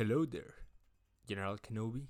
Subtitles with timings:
[0.00, 0.54] Hello there,
[1.26, 2.08] General Kenobi.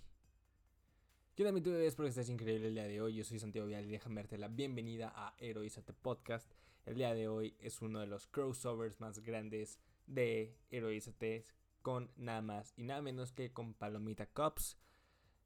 [1.34, 1.73] ¿Qué onda, mi tú?
[1.73, 3.14] Espero que increíble el día de hoy.
[3.14, 6.53] Yo soy Santiago Vial y déjame darte la bienvenida a Heroízate Podcast.
[6.85, 11.46] El día de hoy es uno de los crossovers más grandes de Heroízate
[11.80, 14.77] con nada más y nada menos que con Palomita Cops.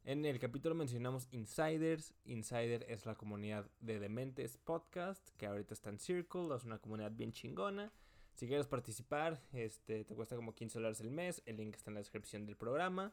[0.03, 2.13] En el capítulo mencionamos Insiders.
[2.25, 7.13] Insider es la comunidad de Dementes Podcast, que ahorita está en Circle, es una comunidad
[7.13, 7.93] bien chingona.
[8.35, 11.43] Si quieres participar, este, te cuesta como 15 dólares el mes.
[11.47, 13.13] El link está en la descripción del programa.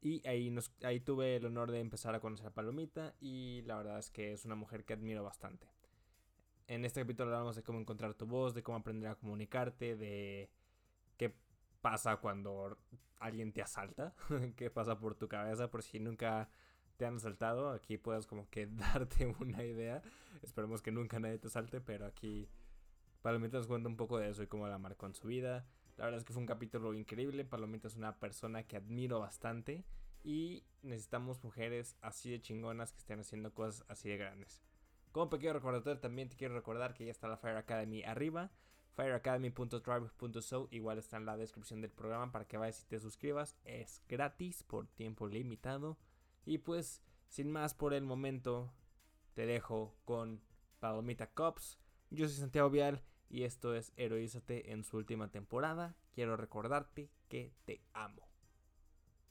[0.00, 3.14] Y ahí, nos, ahí tuve el honor de empezar a conocer a Palomita.
[3.20, 5.66] Y la verdad es que es una mujer que admiro bastante.
[6.66, 10.50] En este capítulo hablamos de cómo encontrar tu voz, de cómo aprender a comunicarte, de
[11.18, 11.34] qué
[11.82, 12.78] pasa cuando
[13.18, 14.14] alguien te asalta,
[14.56, 16.48] qué pasa por tu cabeza, por si nunca
[16.96, 17.70] te han asaltado.
[17.70, 20.02] Aquí puedes como que darte una idea.
[20.42, 22.48] Esperemos que nunca nadie te asalte, pero aquí
[23.24, 25.64] Palomita nos cuenta un poco de eso y cómo la marcó en su vida.
[25.96, 27.46] La verdad es que fue un capítulo increíble.
[27.46, 29.82] Palomita es una persona que admiro bastante.
[30.22, 34.62] Y necesitamos mujeres así de chingonas que estén haciendo cosas así de grandes.
[35.10, 38.50] Como pequeño recordatorio, también te quiero recordar que ya está la Fire Academy arriba.
[38.94, 43.56] FireAcademy.tribe.so igual está en la descripción del programa para que vayas y te suscribas.
[43.64, 45.96] Es gratis por tiempo limitado.
[46.44, 48.70] Y pues, sin más por el momento,
[49.32, 50.42] te dejo con
[50.78, 51.78] Palomita Cops.
[52.10, 53.02] Yo soy Santiago Vial
[53.34, 55.96] y esto es Heroízate en su última temporada.
[56.14, 58.22] Quiero recordarte que te amo.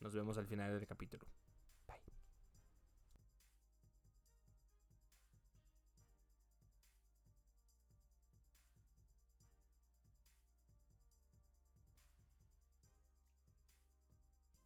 [0.02, 1.24] Nos vemos al final del capítulo.
[1.88, 1.96] Bye.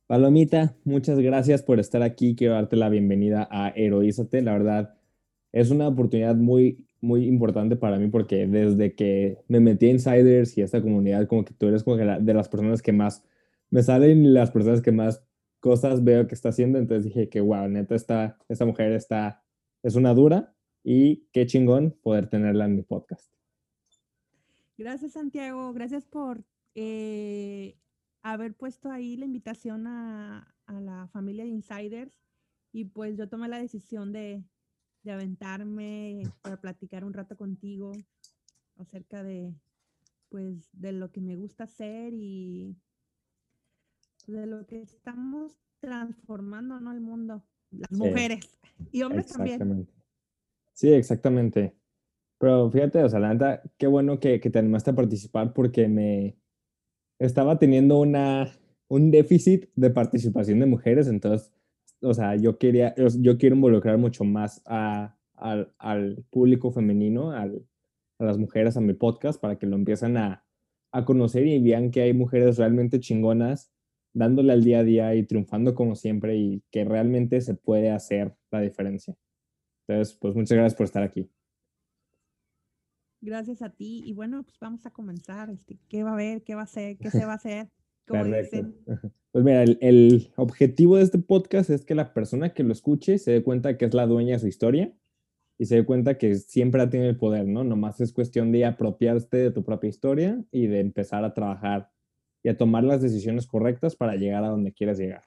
[0.08, 2.36] Palomita, muchas gracias por estar aquí.
[2.36, 4.42] Quiero darte la bienvenida a Heroízate.
[4.42, 4.98] La verdad,
[5.52, 10.58] es una oportunidad muy muy importante para mí porque desde que me metí a Insiders
[10.58, 13.24] y a esta comunidad, como que tú eres como que de las personas que más
[13.70, 15.24] me salen las personas que más
[15.60, 16.80] cosas veo que está haciendo.
[16.80, 19.44] Entonces dije que, wow, neta, esta, esta mujer está,
[19.84, 23.32] es una dura y qué chingón poder tenerla en mi podcast.
[24.78, 25.74] Gracias, Santiago.
[25.74, 26.44] Gracias por
[26.76, 27.78] eh,
[28.22, 32.22] haber puesto ahí la invitación a, a la familia de Insiders.
[32.72, 34.44] Y pues yo tomé la decisión de,
[35.08, 37.94] de aventarme para platicar un rato contigo
[38.76, 39.56] acerca de,
[40.30, 42.76] pues, de lo que me gusta hacer y
[44.28, 46.92] de lo que estamos transformando, ¿no?
[46.92, 48.60] El mundo, las mujeres
[48.92, 49.88] y hombres también.
[50.74, 51.74] Sí, exactamente.
[52.38, 55.88] Pero fíjate, o sea, la neta, qué bueno que, que te animaste a participar porque
[55.88, 56.38] me
[57.18, 58.52] estaba teniendo una,
[58.90, 61.52] un déficit de participación de mujeres, entonces
[62.02, 67.48] o sea, yo quería, yo quiero involucrar mucho más a, al público femenino, a
[68.20, 70.46] las mujeres a mi podcast para que lo empiecen a,
[70.92, 73.72] a conocer y vean que hay mujeres realmente chingonas
[74.14, 78.36] dándole al día a día y triunfando como siempre y que realmente se puede hacer
[78.52, 79.16] la diferencia.
[79.88, 81.30] Entonces, pues muchas gracias por estar aquí.
[83.22, 84.04] Gracias a ti.
[84.06, 85.50] Y bueno, pues vamos a comenzar.
[85.50, 86.44] Este, ¿Qué va a haber?
[86.44, 86.98] ¿Qué va a ser?
[86.98, 87.70] ¿Qué se va a hacer?
[88.08, 88.66] Correcto.
[89.34, 93.30] Pues mira, el, objetivo de este podcast es que la persona que lo escuche se
[93.30, 94.92] dé cuenta que es la dueña de su historia
[95.60, 97.64] y se dé cuenta que siempre ha tenido el poder, ¿no?
[97.64, 101.92] Nomás es cuestión de apropiarte de tu propia historia y de empezar a trabajar
[102.42, 105.22] y a tomar las decisiones correctas para llegar a donde quieras llegar,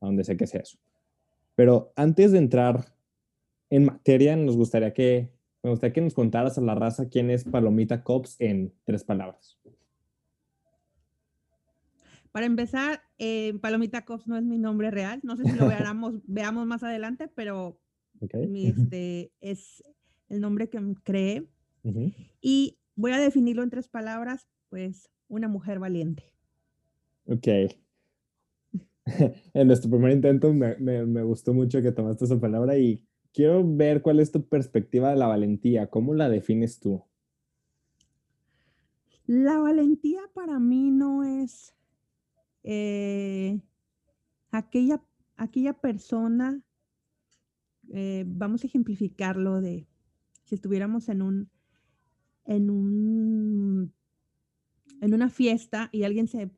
[0.00, 0.78] a donde sé que sea eso.
[1.54, 2.86] Pero antes de entrar
[3.70, 5.30] en materia, nos gustaría que,
[5.62, 9.57] me gustaría que nos contaras a la raza quién es Palomita Cops en tres palabras.
[12.32, 15.20] Para empezar, eh, Palomita Cops no es mi nombre real.
[15.22, 17.80] No sé si lo veamos, veamos más adelante, pero
[18.20, 19.82] este, es
[20.28, 21.48] el nombre que creé.
[22.40, 26.34] Y voy a definirlo en tres palabras, pues una mujer valiente.
[27.26, 27.46] Ok.
[29.54, 33.02] en nuestro primer intento me, me, gustó mucho que tomaste esa palabra y
[33.32, 35.88] quiero ver cuál es tu perspectiva de la valentía.
[35.88, 37.02] ¿Cómo la defines tú?
[39.26, 41.74] La valentía para mí no es
[42.62, 43.60] eh,
[44.50, 45.02] aquella,
[45.36, 46.62] aquella persona,
[47.90, 49.86] eh, vamos a ejemplificarlo de
[50.44, 51.50] si estuviéramos en un,
[52.44, 53.94] en un,
[55.00, 56.50] en una fiesta y alguien se,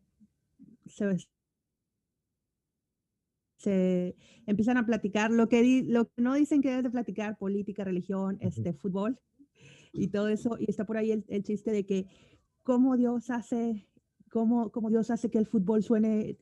[3.57, 7.85] se, empiezan a platicar lo que, lo que no dicen que debes de platicar, política,
[7.85, 9.19] religión, este, fútbol
[9.93, 12.07] y todo eso, y está por ahí el, el chiste de que
[12.63, 13.90] cómo Dios hace
[14.31, 16.39] cómo, Dios hace que el fútbol suene,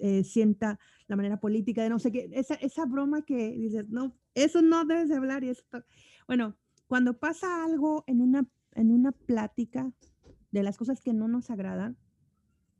[0.00, 4.16] eh, sienta la manera política de no sé qué, esa, esa broma que dices, no,
[4.34, 5.84] eso no debes de hablar y esto.
[6.26, 6.56] Bueno,
[6.88, 9.92] cuando pasa algo en una, en una plática
[10.50, 11.96] de las cosas que no nos agradan,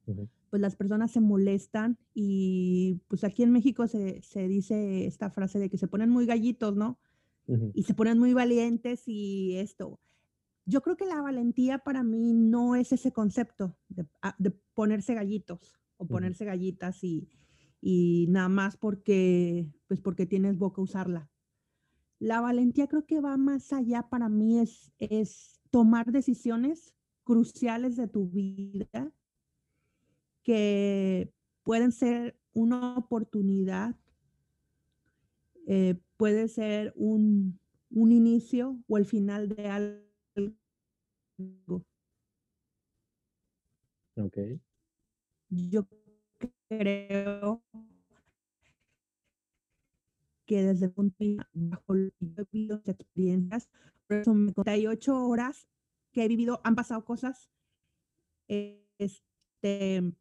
[0.04, 5.28] pues pues las personas se molestan y pues aquí en México se, se dice esta
[5.30, 6.98] frase de que se ponen muy gallitos, ¿no?
[7.46, 7.72] Ujú.
[7.74, 10.00] Y se ponen muy valientes y esto.
[10.66, 15.14] Yo creo que la valentía para mí no es ese concepto de, ah, de ponerse
[15.14, 17.28] gallitos o ponerse gallitas y,
[17.80, 21.30] y nada más porque, pues porque tienes boca usarla.
[22.18, 28.08] La valentía creo que va más allá para mí, es, es tomar decisiones cruciales de
[28.08, 29.12] tu vida
[30.42, 31.32] que
[31.62, 33.96] pueden ser una oportunidad,
[35.66, 37.58] eh, puede ser un,
[37.90, 40.05] un inicio o el final de algo.
[44.16, 44.38] Ok.
[45.50, 45.86] Yo
[46.68, 47.62] creo
[50.46, 53.68] que desde el punto de vista, bajo lo que yo he vivido, mis experiencias,
[54.06, 55.68] por eso me 48 horas
[56.12, 57.50] que he vivido, han pasado cosas,
[58.48, 60.14] este,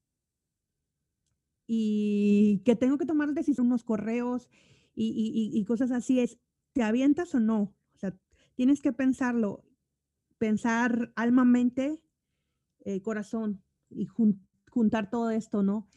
[1.67, 4.49] y que tengo que tomar decisiones, unos correos
[4.93, 6.37] y, y- y- y cosas así, es,
[6.73, 7.75] ¿te avientas o no?
[7.93, 8.15] O sea,
[8.55, 9.63] tienes que pensarlo,
[10.37, 12.01] pensar alma, mente,
[12.85, 15.87] eh, corazón y jun- juntar todo esto, ¿no?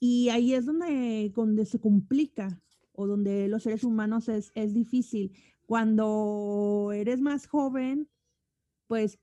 [0.00, 5.32] Y ahí es donde, donde se complica o donde los seres humanos es, es difícil.
[5.66, 8.08] Cuando eres más joven,
[8.86, 9.18] pues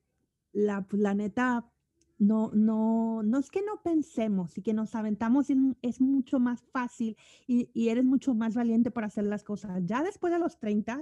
[0.53, 1.71] la, pues, la neta,
[2.17, 6.63] no, no, no es que no pensemos y que nos aventamos, es, es mucho más
[6.71, 7.17] fácil
[7.47, 9.81] y, y eres mucho más valiente para hacer las cosas.
[9.85, 11.01] Ya después de los 30,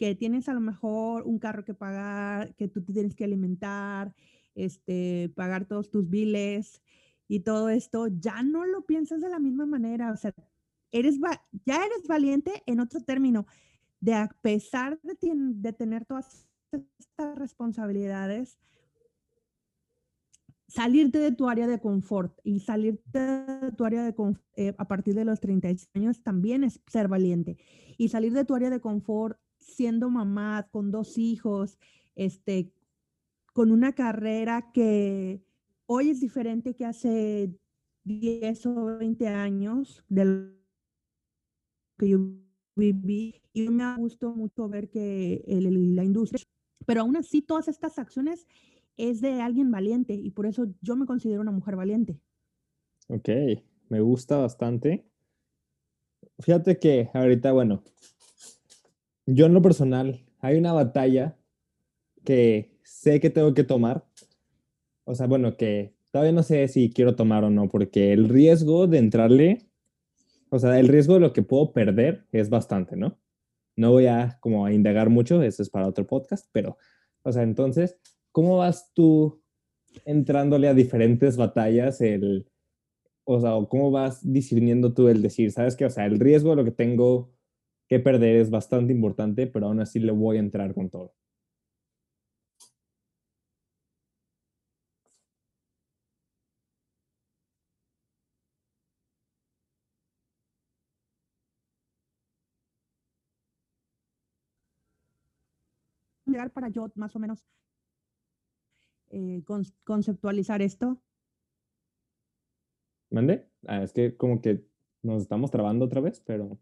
[0.00, 4.14] que tienes a lo mejor un carro que pagar, que tú te tienes que alimentar,
[4.54, 6.80] este, pagar todos tus biles
[7.28, 10.10] y todo esto, ya no lo piensas de la misma manera.
[10.10, 10.34] O sea,
[10.90, 11.18] eres,
[11.66, 13.46] ya eres valiente en otro término,
[14.00, 18.56] de a pesar de, de tener todas estas responsabilidades,
[20.66, 24.42] salirte de tu área de confort y salirte de tu área de confort
[24.78, 27.58] a partir de los 36 años también es ser valiente.
[27.98, 29.38] Y salir de tu área de confort
[29.74, 31.78] siendo mamá con dos hijos,
[32.14, 32.70] este,
[33.52, 35.42] con una carrera que
[35.86, 37.50] hoy es diferente que hace
[38.04, 40.52] 10 o 20 años de lo
[41.98, 42.18] que yo
[42.76, 46.42] viví y me gustó mucho ver que el- la industria,
[46.86, 48.46] pero aún así todas estas acciones
[48.96, 52.18] es de alguien valiente y por eso yo me considero una mujer valiente.
[53.08, 53.28] Ok,
[53.88, 55.04] me gusta bastante.
[56.38, 57.82] Fíjate que ahorita, bueno,
[59.34, 61.36] yo en lo personal, hay una batalla
[62.24, 64.04] que sé que tengo que tomar.
[65.04, 68.86] O sea, bueno, que todavía no sé si quiero tomar o no, porque el riesgo
[68.86, 69.66] de entrarle,
[70.50, 73.18] o sea, el riesgo de lo que puedo perder es bastante, ¿no?
[73.76, 76.76] No voy a como a indagar mucho, eso es para otro podcast, pero,
[77.22, 77.96] o sea, entonces,
[78.32, 79.42] ¿cómo vas tú
[80.04, 82.00] entrándole a diferentes batallas?
[82.00, 82.46] El,
[83.24, 86.56] o sea, ¿cómo vas discerniendo tú el decir, sabes que, o sea, el riesgo de
[86.56, 87.30] lo que tengo
[87.90, 91.12] que perder es bastante importante, pero aún así le voy a entrar con todo?
[106.24, 107.44] Llegar para yo más o menos
[109.10, 111.02] eh, con- conceptualizar esto.
[113.10, 113.48] ¿Mande?
[113.66, 114.64] Ah, es que como que
[115.02, 116.58] nos estamos trabando otra vez, pero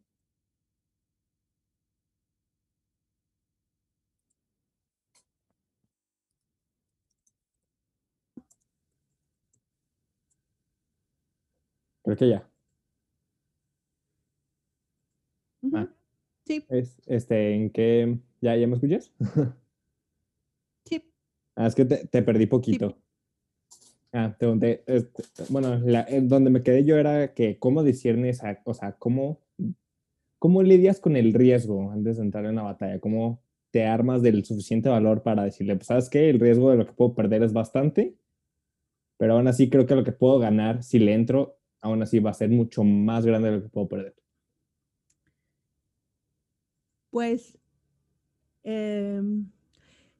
[12.19, 12.51] que ya.
[15.63, 15.77] Ujú.
[15.77, 15.89] Ah.
[16.47, 18.19] Sí, Es, este, ¿en qué?
[18.41, 19.13] ¿Ya, ya me escuchas?
[20.85, 21.03] sí.
[21.57, 22.97] Ah, es que te, te perdí poquito.
[24.13, 28.43] Ah, te pregunté, este, bueno, la- en donde me quedé yo era que cómo discernes,
[28.43, 29.43] a- o sea, cómo,
[30.39, 34.45] cómo lidias con el riesgo antes de entrar en una batalla, cómo te armas del
[34.45, 36.31] suficiente valor para decirle, pues, ¿sabes qué?
[36.31, 38.17] El riesgo de lo que puedo perder es bastante,
[39.19, 42.31] pero aún así creo que lo que puedo ganar si le entro, aún así va
[42.31, 44.15] a ser mucho más grande de lo que puedo perder.
[47.11, 47.59] Pues
[48.63, 49.51] em,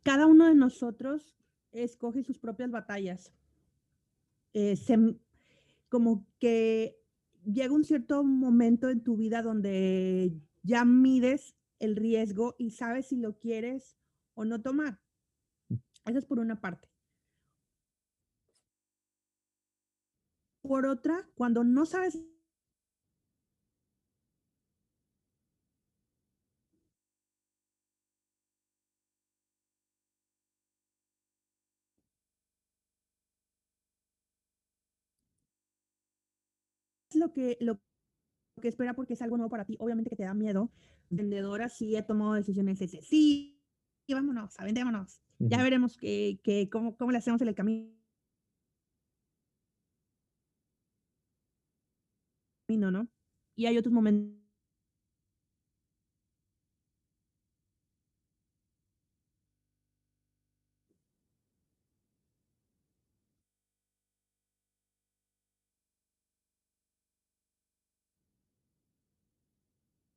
[0.03, 1.37] cada uno de nosotros
[1.73, 3.33] escoge sus propias batallas.
[4.55, 4.97] Eh, se
[5.89, 6.99] como que
[7.45, 13.17] llega un cierto momento en tu vida donde ya mides el riesgo y sabes si
[13.17, 13.97] lo quieres
[14.35, 15.01] o no tomar.
[16.07, 16.89] Eso es por una parte.
[20.69, 22.19] Por otra, cuando no sabes
[37.15, 37.81] lo que, lo
[38.61, 40.71] que espera porque es algo nuevo para ti, obviamente que te da miedo.
[41.09, 43.59] Vendedora sí he tomado decisiones ese, sí,
[44.07, 45.23] vámonos, avendémonos.
[45.39, 47.98] Ya veremos que, que cómo, cómo le hacemos en el camino.
[52.77, 53.09] ¿No?
[53.57, 54.39] Y hay otros momentos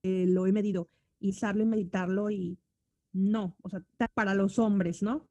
[0.04, 0.90] lo he medido
[1.20, 2.60] y saberlo y meditarlo y
[3.14, 5.28] no, o sea, para los hombres, ¿no?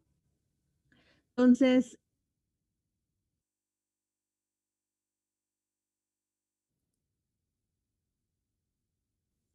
[1.31, 1.99] Entonces,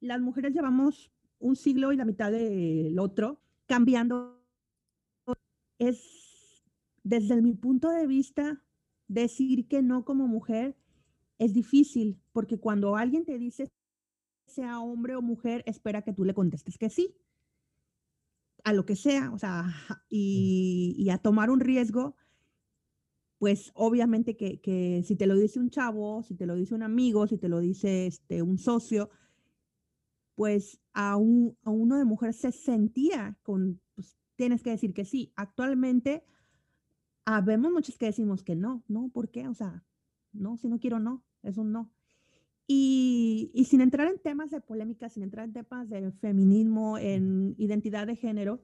[0.05, 4.41] las mujeres llevamos un siglo y la mitad del otro cambiando.
[5.77, 6.63] Es,
[7.03, 8.63] desde mi punto de vista,
[9.07, 10.77] decir que no como mujer
[11.37, 13.69] es difícil, porque cuando alguien te dice
[14.47, 17.15] sea hombre o mujer, espera que tú le contestes que sí,
[18.63, 19.65] a lo que sea, o sea,
[20.09, 22.15] y, a tomar un riesgo,
[23.37, 27.27] pues obviamente que, si te lo dice un chavo, si te lo dice un amigo,
[27.27, 29.09] si te lo dice este, un socio,
[30.35, 35.05] pues a, un, a uno de mujer se sentía con, pues tienes que decir que
[35.05, 35.33] sí.
[35.35, 36.23] Actualmente,
[37.25, 39.47] habemos muchos que decimos que no, no, ¿por qué?
[39.47, 39.83] O sea,
[40.33, 41.91] no, si no quiero, no, es un no.
[42.67, 48.07] Y, sin entrar en temas de polémica, sin entrar en temas de feminismo, en identidad
[48.07, 48.61] de género,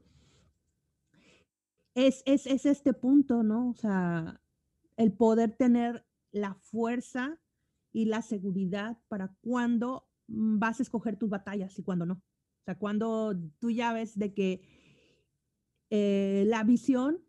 [1.93, 3.69] es, es, es este punto, ¿no?
[3.69, 4.41] O sea,
[4.97, 7.39] el poder tener la fuerza
[7.93, 12.13] y la seguridad para cuando vas a escoger tus batallas y cuando no.
[12.13, 14.61] O sea, cuando tú ya ves de que
[15.89, 17.19] eh, la visión,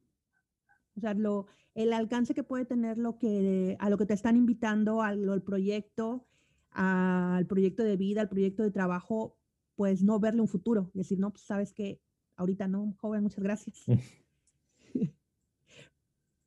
[0.97, 4.37] o sea, lo, el alcance que puede tener lo que, a lo que te están
[4.37, 6.27] invitando, al, al proyecto,
[6.71, 9.37] al proyecto de vida, al proyecto de trabajo,
[9.75, 12.01] pues no verle un futuro, decir, no, pues sabes que
[12.37, 13.85] ahorita no, joven, muchas gracias.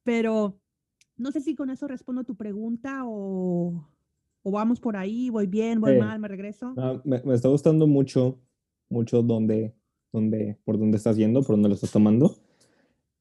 [0.04, 0.60] Pero
[1.18, 3.88] no sé si con eso respondo tu pregunta o,
[4.46, 6.74] o vamos por ahí, voy bien, voy mal, me regreso.
[7.04, 8.40] me, me, está gustando mucho,
[8.90, 9.74] mucho donde,
[10.14, 12.36] donde, por dónde estás yendo, por dónde lo estás tomando.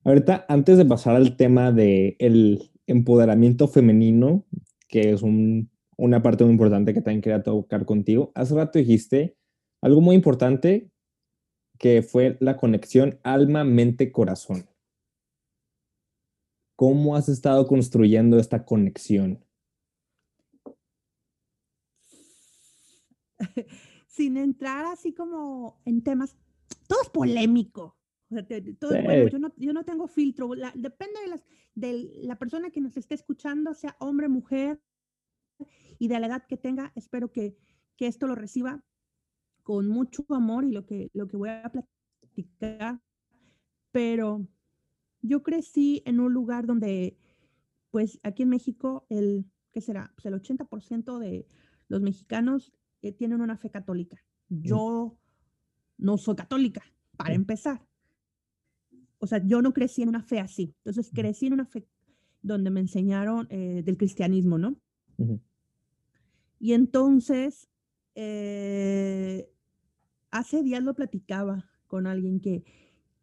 [0.05, 4.45] Ahorita, antes de pasar al tema del el empoderamiento femenino,
[4.87, 8.33] que es un una parte muy importante que también quería tocar contigo.
[8.35, 9.37] Hace rato dijiste
[9.81, 10.91] algo muy importante
[11.79, 14.67] que fue la conexión alma-mente-corazón.
[16.77, 19.44] ¿Cómo has estado construyendo esta conexión?
[24.07, 26.37] Sin entrar así como en temas,
[26.87, 27.97] todo es polémico.
[28.31, 30.51] yo, no, tengo filtro.
[30.75, 34.81] depende de, las, de la persona que nos esté escuchando, sea hombre, mujer,
[35.99, 37.57] y de la edad que tenga, espero que,
[37.99, 38.85] esto lo reciba
[39.63, 43.01] con mucho amor y lo que, lo que voy a platicar.
[43.93, 44.47] Pero
[45.23, 47.17] yo crecí en un lugar donde,
[47.91, 50.13] pues aquí en México, el, ¿qué será?
[50.17, 51.47] Pues el 80% de
[51.89, 52.75] los mexicanos
[53.05, 54.17] eh, tienen una fe católica.
[54.49, 55.19] Yo
[55.99, 56.83] no soy católica,
[57.19, 57.87] para empezar.
[59.19, 60.75] O sea, yo no crecí en una fe así.
[60.79, 61.87] Entonces, crecí en una fe
[62.41, 64.77] donde me enseñaron eh, del cristianismo, ¿no?
[66.59, 67.69] Y entonces,
[68.15, 69.51] eh,
[70.31, 72.65] hace días lo platicaba con alguien que,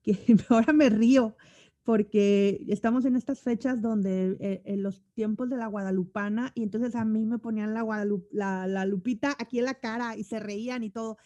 [0.04, 0.16] que
[0.50, 1.36] ahora me río,
[1.84, 6.96] porque estamos en estas fechas donde eh, en los tiempos de la guadalupana, y entonces
[6.96, 10.90] a mí me ponían la, la, lupita aquí en la cara y se reían y
[10.90, 11.18] todo.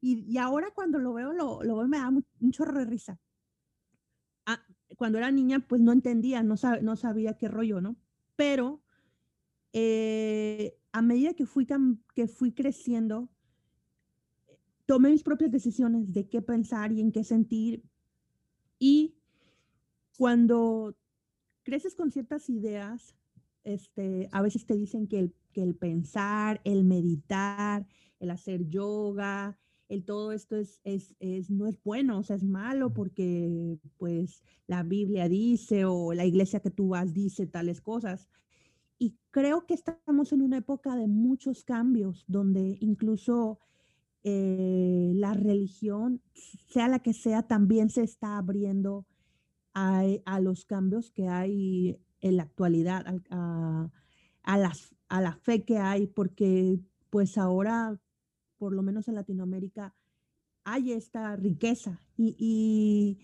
[0.00, 3.18] Y, ahora cuando lo veo, lo, lo veo, me da un chorro de risa.
[4.46, 4.60] Ah,
[4.96, 7.96] cuando era niña, pues no entendía, no, no sabía qué rollo, ¿no?
[8.36, 8.82] Pero
[9.72, 11.66] eh, a medida que fui,
[12.14, 13.30] que fui creciendo,
[14.86, 17.82] tomé mis propias decisiones de qué pensar y en qué sentir.
[18.78, 19.16] Y
[20.16, 20.96] cuando
[21.62, 23.14] creces con ciertas ideas,
[23.64, 27.86] este, a veces te dicen que el, que el pensar, el meditar,
[28.18, 32.44] el hacer yoga, el todo esto es, es, es, no es bueno, o sea, es
[32.44, 38.28] malo porque pues la Biblia dice o la iglesia que tú vas dice tales cosas.
[38.98, 43.58] Y creo que estamos en una época de muchos cambios, donde incluso
[44.24, 46.22] eh, la religión,
[46.68, 49.06] sea la que sea, también se está abriendo
[49.74, 56.06] a, los cambios que hay en la actualidad, a, las, a la fe que hay,
[56.06, 57.98] porque pues ahora,
[58.58, 59.94] por lo menos en Latinoamérica,
[60.64, 63.18] hay esta riqueza y,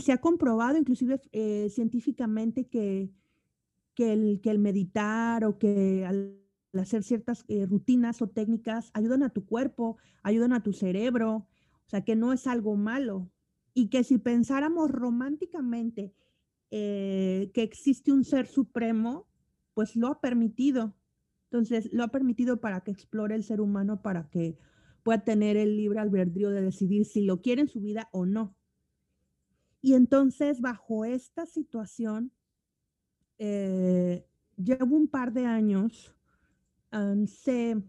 [0.00, 3.10] se ha comprobado inclusive eh, científicamente que
[3.98, 6.06] que el, meditar o que
[6.72, 11.48] hacer ciertas eh, rutinas o técnicas ayudan a tu cuerpo, ayudan a tu cerebro,
[11.84, 13.28] o sea, que no es algo malo.
[13.78, 16.12] Y que si pensáramos románticamente
[16.72, 19.28] eh, que existe un ser supremo,
[19.72, 20.96] pues lo ha permitido.
[21.44, 24.58] Entonces, lo ha permitido para que explore el ser humano, para que
[25.04, 28.56] pueda tener el libre albedrío de decidir si lo quiere en su vida o no.
[29.80, 32.32] Y entonces, bajo esta situación,
[33.38, 36.16] eh, llevo un par de años,
[36.90, 37.80] hace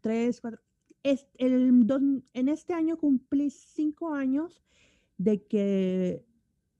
[0.00, 0.60] tres, cuatro,
[1.02, 4.62] en este año cumplí cinco años
[5.16, 6.24] de que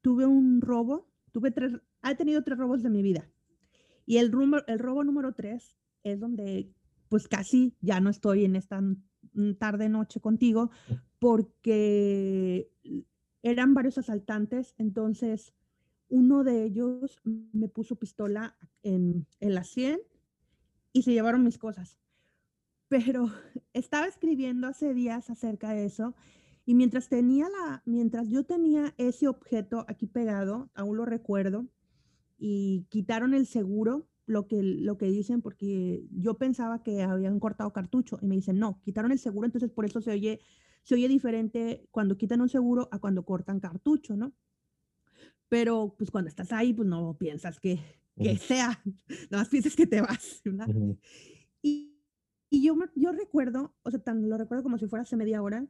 [0.00, 1.72] tuve un robo, tuve tres,
[2.02, 3.28] he tenido tres robos de mi vida.
[4.06, 6.72] Y el, robo número tres es donde
[7.08, 8.82] pues casi ya no estoy en esta
[9.58, 10.70] tarde noche contigo
[11.18, 12.70] porque
[13.42, 15.54] eran varios asaltantes, entonces
[16.08, 20.00] uno de ellos me puso pistola en, la 100
[20.92, 21.98] y se llevaron mis cosas.
[22.90, 23.30] Pero
[23.73, 26.14] estaba escribiendo hace días acerca de eso
[26.66, 31.66] y mientras tenía la, mientras yo tenía ese objeto aquí pegado, aún lo recuerdo,
[32.38, 37.73] y quitaron el seguro, lo que, lo que dicen, porque yo pensaba que habían cortado
[37.73, 40.40] cartucho y me dicen, no, quitaron el seguro, entonces por eso se oye,
[40.82, 44.32] se oye diferente cuando quitan un seguro a cuando cortan cartucho, ¿no?
[45.49, 47.80] Pero pues cuando estás ahí, pues no piensas que,
[48.16, 48.80] que sea,
[49.30, 50.68] no más piensas que te vas, ¿verdad?
[50.68, 50.99] Y,
[52.50, 55.66] y yo, yo recuerdo, o sea, tan, lo recuerdo como si fuera hace media hora,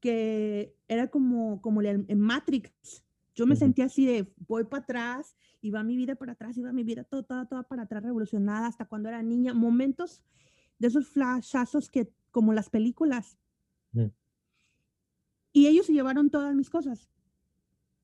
[0.00, 3.04] que era como, como en Matrix.
[3.34, 6.62] Yo me sentía así de, voy para atrás, y va mi vida para atrás, y
[6.62, 9.52] va mi vida toda, toda, toda para atrás, revolucionada, hasta cuando era niña.
[9.52, 10.22] Momentos
[10.78, 13.38] de esos flashazos que, como las películas.
[15.52, 17.10] Y ellos se llevaron todas mis cosas.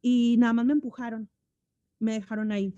[0.00, 1.30] Y nada más me empujaron,
[1.98, 2.74] me dejaron ahí.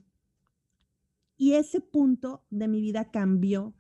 [1.37, 3.75] Y ese punto de mi vida cambió.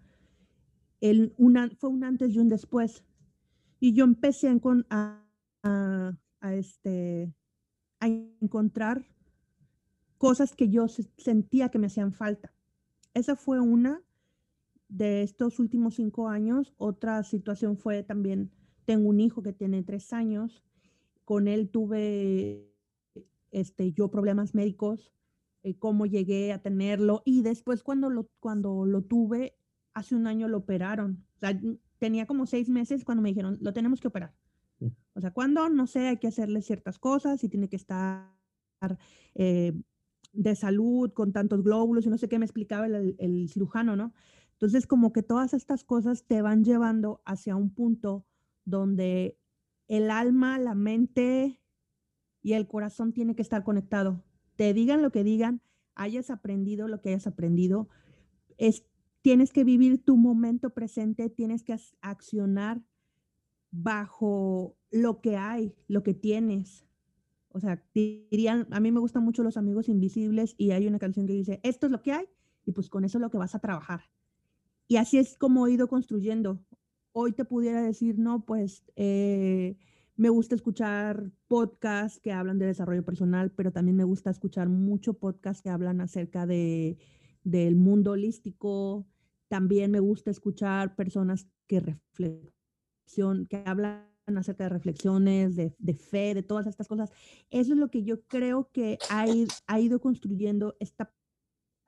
[1.78, 3.04] Fue un antes y un después.
[3.80, 4.48] Y yo empecé
[4.90, 5.20] a,
[6.52, 7.34] este,
[8.00, 9.04] encontrar
[10.18, 12.54] cosas que yo sentía que me hacían falta.
[13.12, 14.02] Esa fue una
[14.88, 16.72] de estos últimos cinco años.
[16.78, 18.50] Otra situación fue también,
[18.86, 20.64] tengo un hijo que tiene tres años,
[21.24, 22.72] con él tuve
[23.50, 25.12] este, yo problemas médicos,
[25.62, 29.56] eh, cómo llegué a tenerlo y después cuando cuando lo tuve,
[29.94, 31.24] hace un año lo operaron.
[31.36, 31.58] O sea,
[31.98, 34.34] tenía como seis meses cuando me dijeron, lo tenemos que operar.
[35.14, 38.28] O sea, cuando, no sé, hay que hacerle ciertas cosas y tiene que estar
[39.34, 39.72] eh,
[40.32, 44.12] de salud con tantos glóbulos y no sé qué me explicaba el, el, cirujano, ¿no?
[44.52, 48.26] Entonces, como que todas estas cosas te van llevando hacia un punto
[48.64, 49.38] donde
[49.88, 51.60] el alma, la mente
[52.42, 54.22] y el corazón tiene que estar conectado.
[54.56, 55.62] Te digan lo que digan,
[55.94, 57.88] hayas aprendido lo que hayas aprendido,
[58.58, 58.84] es,
[59.24, 62.82] tienes que vivir tu momento presente, tienes que accionar
[63.70, 66.84] bajo lo que hay, lo que tienes.
[67.48, 71.26] O sea, dirían, a mí me gustan mucho los amigos invisibles y hay una canción
[71.26, 72.26] que dice, esto es lo que hay
[72.66, 74.02] y pues con eso es lo que vas a trabajar.
[74.88, 76.62] Y así es como he ido construyendo.
[77.12, 79.78] Hoy te pudiera decir, no, pues eh,
[80.16, 85.14] me gusta escuchar podcasts que hablan de desarrollo personal, pero también me gusta escuchar mucho
[85.14, 86.98] podcasts que hablan acerca de,
[87.42, 89.06] del mundo holístico.
[89.48, 92.54] También me gusta escuchar personas que reflejan
[93.48, 97.10] que hablan acerca de reflexiones, de, fe, de todas estas cosas.
[97.50, 99.26] Eso es lo que yo creo que ha,
[99.66, 101.12] ha ido construyendo esta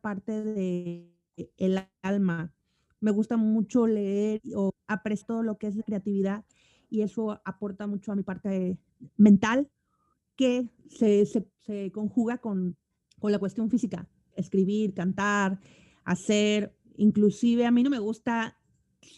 [0.00, 1.12] parte de
[1.56, 2.54] el alma.
[3.00, 6.44] Me gusta mucho leer o apreciar todo lo que es la creatividad
[6.88, 8.78] y eso aporta mucho a mi parte
[9.16, 9.70] mental
[10.36, 12.76] que se, se, se conjuga con,
[13.18, 15.58] con la cuestión física, escribir, cantar,
[16.04, 18.56] hacer, inclusive a mí no me gusta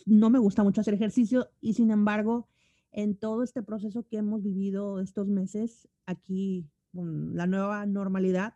[0.06, 2.48] no me gusta mucho hacer ejercicio y sin embargo,
[2.92, 8.54] en todo este proceso que hemos vivido estos meses aquí la nueva normalidad,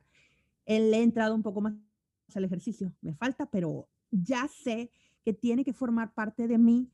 [0.64, 1.74] él he entrado un poco más
[2.34, 2.92] al ejercicio.
[3.02, 4.90] Me falta, pero ya sé
[5.22, 6.90] que tiene que formar parte de mí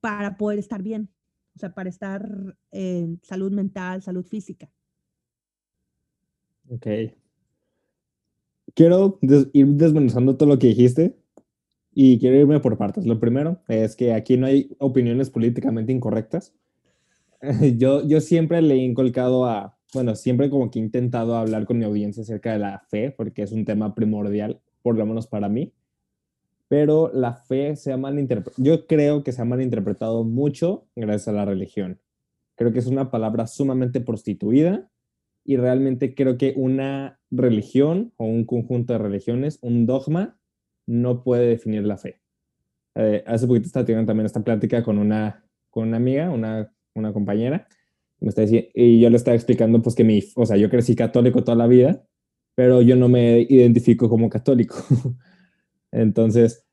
[0.00, 1.10] para poder estar bien,
[1.54, 4.70] o sea, para estar en salud mental, salud física.
[6.68, 6.86] Ok.
[8.74, 9.18] Quiero
[9.52, 11.21] ir desmenuzando todo lo que dijiste
[11.94, 13.06] y quiero irme por partes.
[13.06, 16.54] Lo primero es que aquí no hay opiniones políticamente incorrectas.
[17.76, 21.76] Yo, yo siempre le he inculcado a, bueno, siempre como que he intentado hablar con
[21.76, 25.48] mi audiencia acerca de la fe, porque es un tema primordial, por lo menos para
[25.48, 25.72] mí.
[26.68, 31.32] Pero la fe se ha malinterpretado, yo creo que se ha malinterpretado mucho gracias a
[31.32, 31.98] la religión.
[32.54, 34.88] Creo que es una palabra sumamente prostituida
[35.44, 40.38] y realmente creo que una religión o un conjunto de religiones, un dogma,
[40.86, 42.20] no puede definir la fe.
[42.96, 47.12] eh, hace poquito estaba teniendo también esta plática con una, con una amiga, una, una
[47.12, 47.68] compañera,
[48.74, 51.66] y yo le estaba explicando pues que mi, o sea, yo crecí católico toda la
[51.66, 52.04] vida,
[52.54, 54.76] pero yo no me identifico como católico.
[55.92, 56.64] Entonces,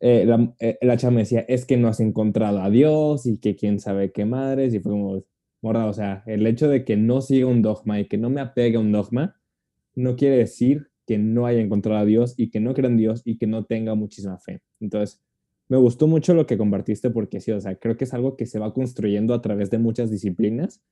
[0.00, 3.38] eh, la, eh, la chava me decía, es que no has encontrado a Dios y
[3.38, 5.24] que quién sabe qué madres, y fue como,
[5.62, 8.40] morra, o sea, el hecho de que no siga un dogma y que no me
[8.40, 9.36] apegue a un dogma,
[9.94, 13.22] no quiere decir que no haya encontrado a Dios y que no crea en Dios
[13.24, 14.60] y que no tenga muchísima fe.
[14.80, 15.22] Entonces,
[15.68, 18.46] me gustó mucho lo que compartiste porque sí, o sea, creo que es algo que
[18.46, 20.82] se va construyendo a través de muchas disciplinas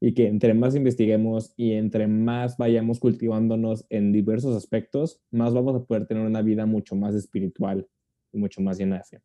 [0.00, 5.74] y que entre más investiguemos y entre más vayamos cultivándonos en diversos aspectos, más vamos
[5.76, 7.86] a poder tener una vida mucho más espiritual
[8.32, 9.22] y mucho más llena de fe.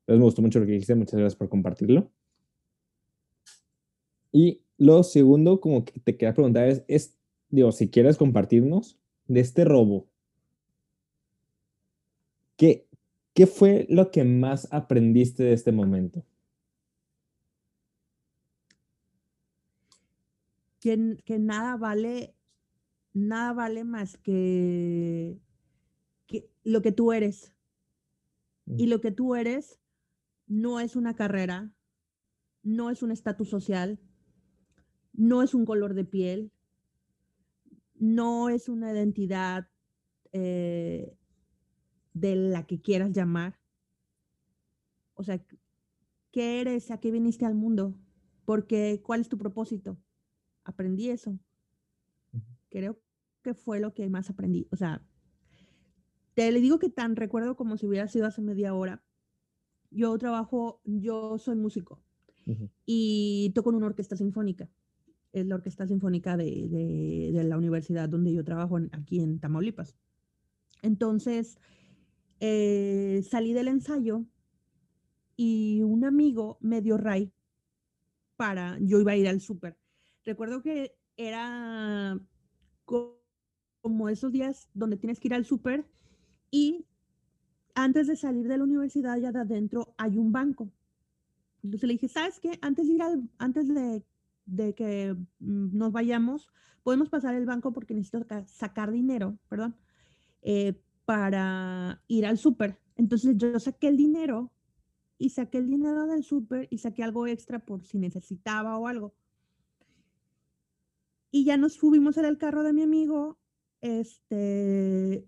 [0.00, 2.10] Entonces me gustó mucho lo que dijiste, muchas gracias por compartirlo.
[4.32, 7.16] Y lo segundo, como que te quería preguntar es, es
[7.48, 10.08] digo, si quieres compartirnos de este robo,
[12.56, 12.86] ¿qué,
[13.34, 16.24] ¿qué fue lo que más aprendiste de este momento?
[20.80, 22.34] Que, que nada vale,
[23.12, 25.38] nada vale más que,
[26.26, 27.54] que lo que tú eres.
[28.66, 29.80] Y lo que tú eres
[30.46, 31.72] no es una carrera,
[32.62, 33.98] no es un estatus social,
[35.12, 36.52] no es un color de piel,
[38.02, 39.68] no es una identidad
[40.32, 41.16] eh,
[42.14, 43.60] de la que quieras llamar.
[45.14, 45.40] O sea,
[46.32, 46.90] ¿qué eres?
[46.90, 47.94] ¿A qué viniste al mundo?
[48.44, 49.96] Porque, ¿cuál es tu propósito?
[50.64, 51.38] Aprendí eso.
[52.70, 53.00] Creo
[53.40, 54.66] que fue lo que más aprendí.
[54.72, 55.06] O sea,
[56.34, 59.04] te le digo que tan recuerdo como si hubiera sido hace media hora.
[59.92, 62.02] Yo trabajo, yo soy músico
[62.84, 64.68] y toco en una orquesta sinfónica.
[65.32, 69.96] Es la orquesta sinfónica de, de, la universidad donde yo trabajo aquí en Tamaulipas.
[70.82, 71.58] Entonces,
[72.40, 74.26] eh, salí del ensayo
[75.36, 77.32] y un amigo me dio ray
[78.36, 79.78] para, yo iba a ir al súper.
[80.24, 82.20] Recuerdo que era
[82.84, 85.86] como esos días donde tienes que ir al súper
[86.50, 86.86] y
[87.74, 90.70] antes de salir de la universidad, ya de adentro, hay un banco.
[91.62, 92.58] Entonces le dije, ¿sabes qué?
[92.60, 94.04] Antes de, ir al, antes de,
[94.46, 96.48] de que mm, nos vayamos,
[96.82, 99.76] podemos pasar el banco porque necesito sacar dinero, perdón,
[100.42, 102.78] eh, para ir al súper.
[102.96, 104.52] Entonces yo saqué el dinero
[105.18, 109.14] y saqué el dinero del súper y saqué algo extra por si necesitaba o algo.
[111.30, 113.38] Y ya nos subimos en el carro de mi amigo,
[113.80, 115.26] este,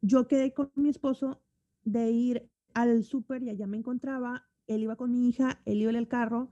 [0.00, 1.42] yo quedé con mi esposo
[1.84, 5.90] de ir al súper y allá me encontraba, él iba con mi hija, él iba
[5.90, 6.50] en el carro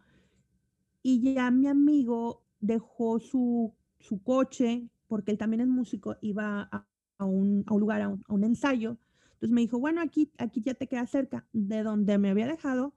[1.03, 6.87] y ya mi amigo dejó su, su coche, porque él también es músico, iba a,
[7.19, 8.99] a, un, a un, lugar, a un, a un, ensayo.
[9.35, 11.47] Entonces me dijo, bueno, aquí, aquí ya te queda cerca.
[11.53, 12.95] De donde me había dejado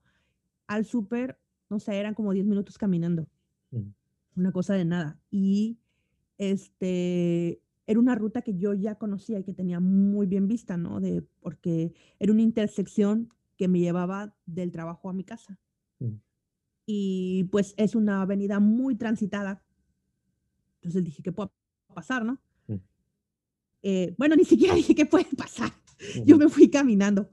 [0.67, 1.39] al súper,
[1.69, 3.27] no sé, eran como 10 minutos caminando.
[4.35, 5.19] Una cosa de nada.
[5.31, 5.79] Y
[6.37, 10.99] este, era una ruta que yo ya conocía y que tenía muy bien vista, ¿no?
[10.99, 15.57] De, porque era una intersección que me llevaba del trabajo a mi casa.
[16.85, 19.63] Y pues es una avenida muy transitada.
[20.75, 21.49] Entonces dije, ¿qué puede
[21.93, 22.39] pasar, no?
[22.67, 22.75] Mm.
[23.83, 25.71] Eh, bueno, ni siquiera dije qué puede pasar.
[26.25, 27.29] Yo me fui caminando.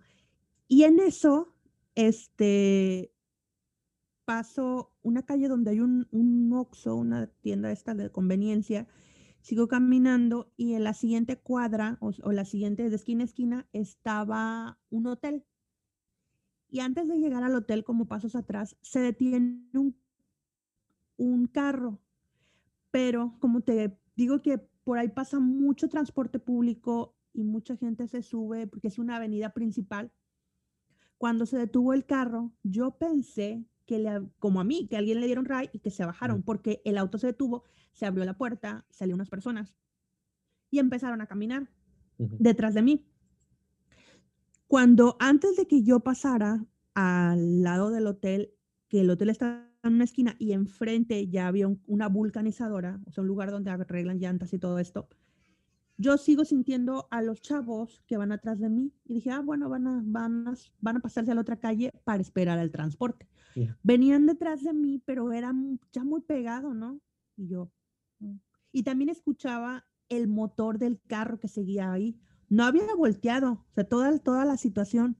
[0.69, 1.55] Y en eso,
[1.95, 3.12] este,
[4.25, 8.88] paso una calle donde hay un, un Oxxo, una tienda esta de conveniencia,
[9.43, 13.69] Sigo caminando y en la siguiente cuadra o, o, la siguiente de esquina a esquina
[13.73, 15.45] estaba un hotel.
[16.73, 19.95] Y antes de llegar al hotel, como pasos atrás, se detiene un,
[21.19, 22.01] un carro.
[22.91, 28.23] Pero como te digo que por ahí pasa mucho transporte público y mucha gente se
[28.23, 30.13] sube porque es una avenida principal.
[31.19, 35.27] Cuando se detuvo el carro, yo pensé que le, como a mí, que alguien le
[35.27, 38.87] dieron ray y que se bajaron, porque el auto se detuvo, se abrió la puerta,
[38.89, 39.75] salieron unas personas
[40.71, 41.69] y empezaron a caminar
[42.17, 43.12] detrás de mí.
[44.73, 48.55] Cuando antes de que yo pasara al lado del hotel,
[48.89, 53.21] que el hotel está en una esquina y enfrente ya había una vulcanizadora, o sea,
[53.21, 55.11] un lugar donde arreglan llantas y todo esto,
[55.99, 59.69] yo sigo sintiendo a los chavos que van atrás de mí y dije, ah, bueno,
[59.69, 63.29] van a, van a, van a pasarse a la otra calle para esperar el transporte.
[63.83, 66.99] Venían detrás de mí, pero eran ya muy pegado, ¿no?
[67.37, 67.71] Y yo.
[68.21, 68.37] Mm".
[68.73, 72.19] Y también escuchaba el motor del carro que seguía ahí.
[72.53, 75.17] No había volteado, o sea, toda, toda la situación.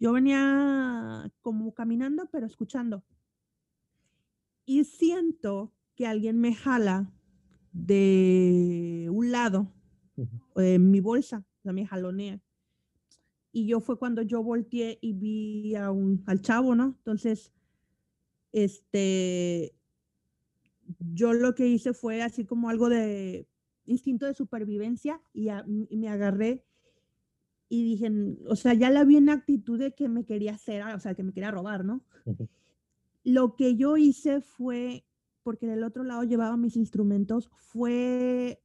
[0.00, 3.04] Yo venía como caminando, pero escuchando.
[4.64, 7.12] Y siento que alguien me jala
[7.72, 9.70] de un lado,
[10.16, 10.78] uh -huh.
[10.80, 12.40] mi bolsa, o sea, me jalonea.
[13.52, 16.94] y yo fue cuando yo volteé y vi a un, al chavo, ¿no?
[16.98, 17.52] Entonces,
[18.52, 19.74] este,
[20.98, 23.46] yo lo que hice fue así como algo de
[23.86, 25.48] instinto de supervivencia y,
[25.96, 26.64] me agarré
[27.68, 28.10] y dije,
[28.48, 31.22] o sea, ya la vi en actitud de que me quería hacer, o sea, que
[31.22, 32.04] me quería robar, ¿no?
[33.24, 35.04] Lo que yo hice fue,
[35.42, 38.62] porque del otro lado llevaba mis instrumentos, fue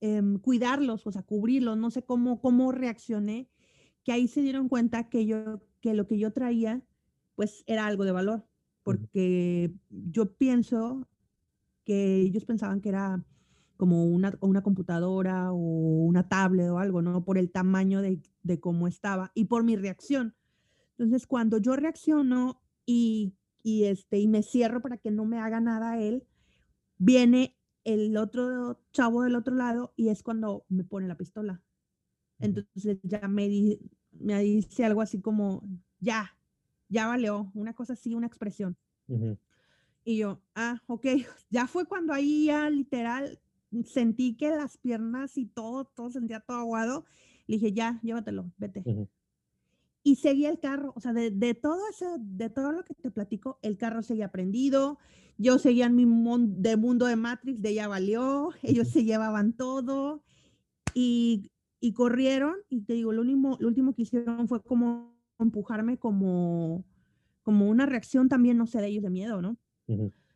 [0.00, 3.48] em, cuidarlos, o sea, cubrirlos, no sé cómo, cómo reaccioné,
[4.02, 6.82] que ahí se dieron cuenta que yo, que lo que yo traía,
[7.36, 8.44] pues era algo de valor,
[8.82, 11.06] porque yo pienso
[11.84, 13.24] que ellos pensaban que era
[13.80, 17.24] como una, una computadora o una tablet o algo, ¿no?
[17.24, 20.34] Por el tamaño de, de cómo estaba y por mi reacción.
[20.98, 25.60] Entonces, cuando yo reacciono y, y, este, y me cierro para que no me haga
[25.60, 26.26] nada él,
[26.98, 31.62] viene el otro chavo del otro lado y es cuando me pone la pistola.
[32.38, 33.78] Entonces ya me,
[34.12, 35.66] me dice algo así como,
[36.00, 36.36] ya,
[36.90, 38.76] ya valió, una cosa así, una expresión.
[40.04, 41.06] Y yo, ah, ok,
[41.48, 43.40] ya fue cuando ahí ya literal
[43.84, 47.04] sentí que las piernas y todo, todo sentía todo aguado.
[47.46, 48.84] Le dije, ya, llévatelo, vete.
[50.02, 53.10] Y seguía el carro, o sea, de, de, todo eso, de todo lo que te
[53.10, 54.98] platico, el carro seguía prendido,
[55.36, 60.22] yo seguía en mi de mundo de Matrix, de ella valió, ellos se llevaban todo
[60.94, 65.98] y, y, corrieron y te digo, lo último, lo último que hicieron fue como empujarme
[65.98, 66.84] como,
[67.42, 69.56] como una reacción también, no sé, de ellos de miedo, ¿no?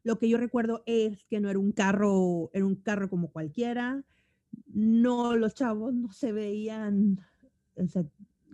[0.05, 4.05] Lo que yo recuerdo es que no era un carro, era un carro como cualquiera.
[4.67, 7.19] No, los chavos no se veían,
[7.75, 8.05] o sea,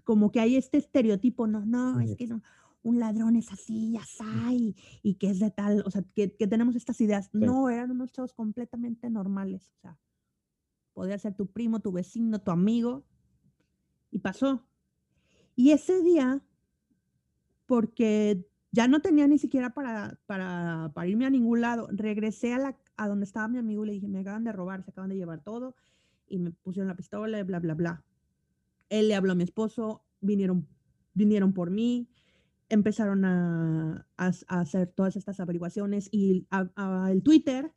[0.05, 2.43] como que hay este estereotipo, no, no, es que no,
[2.83, 6.47] un ladrón es así, ya y, y que es de tal, o sea, que, que
[6.47, 7.29] tenemos estas ideas.
[7.33, 9.99] No, eran unos chavos completamente normales, o sea,
[10.95, 13.05] podía ser tu primo, tu vecino, tu amigo,
[14.11, 14.65] y pasó.
[15.55, 16.43] Y ese día,
[17.67, 21.89] porque ya no tenía ni siquiera para, para, para irme a ningún lado.
[21.91, 24.85] Regresé a, la, a donde estaba mi amigo y le dije, me acaban de robar,
[24.85, 25.75] se acaban de llevar todo.
[26.29, 28.05] Y me pusieron la pistola y bla, bla, bla.
[28.89, 30.69] Él le habló a mi esposo, vinieron,
[31.15, 32.09] vinieron por mí,
[32.69, 36.47] empezaron a, a, hacer todas estas averiguaciones y
[37.11, 37.73] el Twitter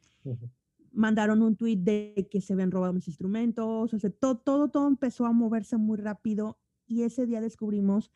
[0.91, 4.87] mandaron un tweet de que se habían robado mis instrumentos, o sea, todo, todo, todo
[4.87, 8.11] empezó a moverse muy rápido y ese día descubrimos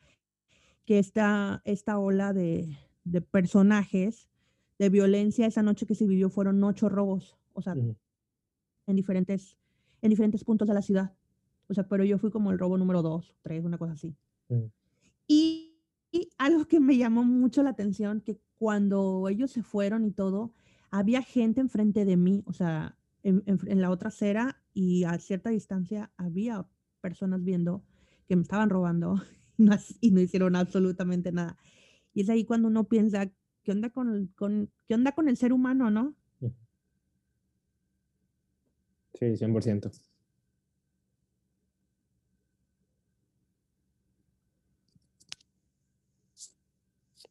[0.88, 4.30] que esta, esta ola de, de, personajes
[4.78, 9.58] de violencia esa noche que se vivió fueron ocho robos, o sea, en, diferentes,
[10.00, 11.14] en diferentes puntos de la ciudad.
[11.68, 14.16] O sea, pero yo fui como el robo número dos, tres, una cosa así.
[15.26, 15.78] y,
[16.10, 20.54] y, algo que me llamó mucho la atención, que cuando ellos se fueron y todo,
[20.90, 25.50] había gente enfrente de mí, o sea, en, en la otra acera y a cierta
[25.50, 26.66] distancia había
[27.02, 27.84] personas viendo
[28.26, 29.20] que me estaban robando
[30.00, 31.56] y no hicieron absolutamente nada.
[32.14, 33.30] Y es ahí cuando uno piensa,
[33.62, 36.14] ¿qué onda con, con, ¿qué onda con el ser humano, no?
[39.18, 39.90] Sí, 100%.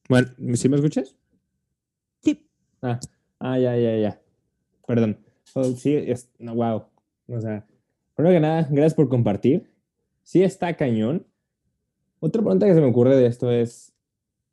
[0.10, 1.16] Bueno, ¿sí me escuchas?
[2.22, 2.46] Sí.
[2.82, 3.00] Ah,
[3.40, 4.22] ah ya, ya, ya.
[4.86, 5.20] Perdón.
[5.54, 6.86] Oh, sí, es, no, wow.
[7.28, 7.66] O sea,
[8.16, 9.70] primero que nada, gracias por compartir.
[10.24, 11.26] Sí está cañón.
[12.20, 13.94] Otra pregunta que se me ocurre de esto es,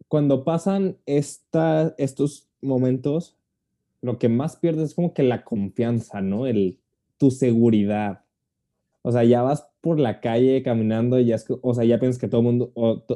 [0.09, 3.37] cuando pasan esta, estos momentos,
[4.03, 6.47] lo que más pierdes es como que la confianza, ¿no?
[6.47, 6.79] El,
[7.17, 8.21] tu seguridad.
[9.03, 12.21] O sea, ya vas por la calle caminando y ya es, o sea, ya piensas
[12.21, 12.73] que todo el mundo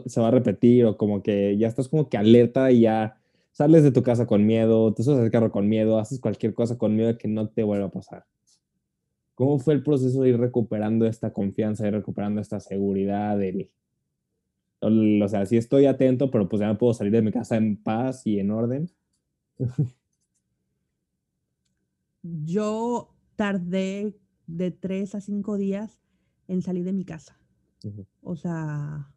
[0.06, 3.18] se va a repetir o como que ya estás como que alerta y ya
[3.52, 6.78] sales de tu casa con miedo, te subes al carro con miedo, haces cualquier cosa
[6.78, 8.24] con miedo de que no te vuelva a pasar.
[9.34, 13.70] ¿Cómo fue el proceso de ir recuperando esta confianza, y recuperando esta seguridad, el,
[14.80, 17.76] o sea, sí estoy atento, pero pues ya me puedo salir de mi casa en
[17.76, 18.90] paz y en orden.
[22.22, 24.14] Yo tardé
[24.46, 26.00] de tres a cinco días
[26.48, 27.38] en salir de mi casa.
[28.22, 29.12] O sea,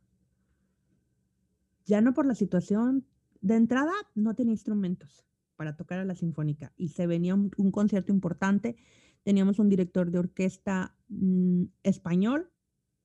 [1.85, 3.05] ya no por la situación.
[3.41, 8.11] De entrada, no tenía instrumentos para tocar a la sinfónica y se venía un, concierto
[8.11, 8.75] importante.
[9.23, 12.51] Teníamos un director de orquesta mm, español,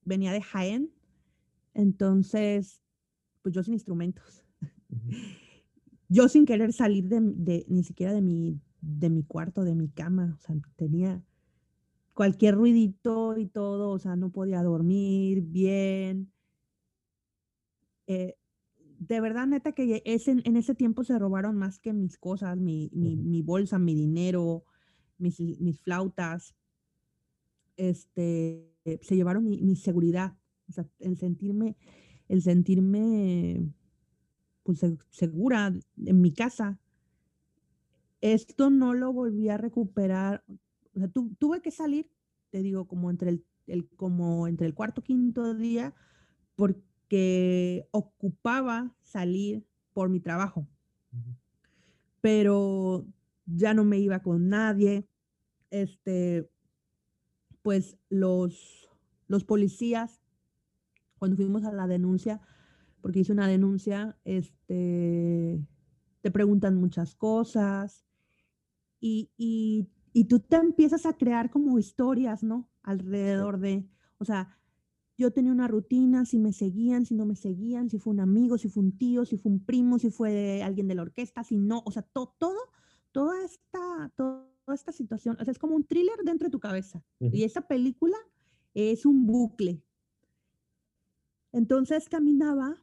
[0.04, 0.92] venía de Jaén,
[1.76, 2.82] entonces,
[3.42, 4.44] pues yo sin instrumentos.
[6.08, 10.36] Yo sin querer salir de, ni siquiera de mi, de mi cuarto, de mi cama.
[10.36, 11.20] O sea, tenía
[12.14, 16.32] cualquier ruidito y todo, o sea, no podía dormir bien.
[18.06, 18.36] Eh,
[19.00, 22.88] de verdad, neta, que en ese tiempo se robaron más que mis cosas, mi,
[23.44, 24.64] bolsa, mi dinero,
[25.18, 26.54] mis, mis flautas.
[27.76, 30.36] Este, se llevaron mi, mi seguridad
[30.68, 31.76] O sea, el sentirme,
[32.28, 33.72] el sentirme
[34.62, 35.72] pues segura
[36.04, 36.80] en mi casa.
[38.20, 40.44] Esto no lo volví a recuperar.
[40.94, 42.10] O sea, tuve que salir,
[42.50, 45.94] te digo, como entre el, el, como entre el cuarto quinto día,
[46.56, 50.66] porque ocupaba salir por mi trabajo.
[52.20, 53.06] Pero
[53.46, 55.06] ya no me iba con nadie.
[55.70, 56.50] Este,
[57.62, 58.88] pues los,
[59.28, 60.20] los policías,
[61.18, 62.40] cuando fuimos a la denuncia,
[63.00, 65.66] porque hice una denuncia, este,
[66.20, 68.04] te preguntan muchas cosas
[69.00, 72.70] y, y, y tú te empiezas a crear como historias, ¿no?
[72.82, 74.56] Alrededor de, o sea,
[75.18, 78.58] yo tenía una rutina, si me seguían, si no me seguían, si fue un amigo,
[78.58, 81.56] si fue un tío, si fue un primo, si fue alguien de la orquesta, si
[81.56, 82.58] no, o sea, todo,
[83.12, 87.02] toda esta, toda esta situación, o sea, es como un thriller dentro de tu cabeza.
[87.18, 88.16] Y esa película
[88.74, 89.82] es un bucle.
[91.56, 92.76] Entonces caminaba,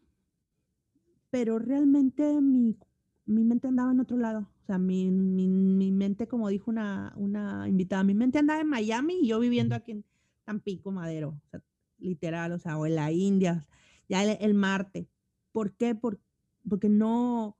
[1.30, 2.76] pero realmente mi,
[3.24, 4.50] mi mente andaba en otro lado.
[4.64, 8.70] O sea, mi, mi, mi, mente, como dijo una, una invitada, mi mente andaba en
[8.70, 10.06] Miami y yo viviendo aquí en
[10.44, 11.40] Tampico, Madero.
[11.46, 11.62] O sea,
[12.00, 13.64] literal, o sea, o en la India,
[14.10, 15.08] ya el, Marte.
[15.52, 15.94] ¿Por qué?
[15.94, 17.56] porque no,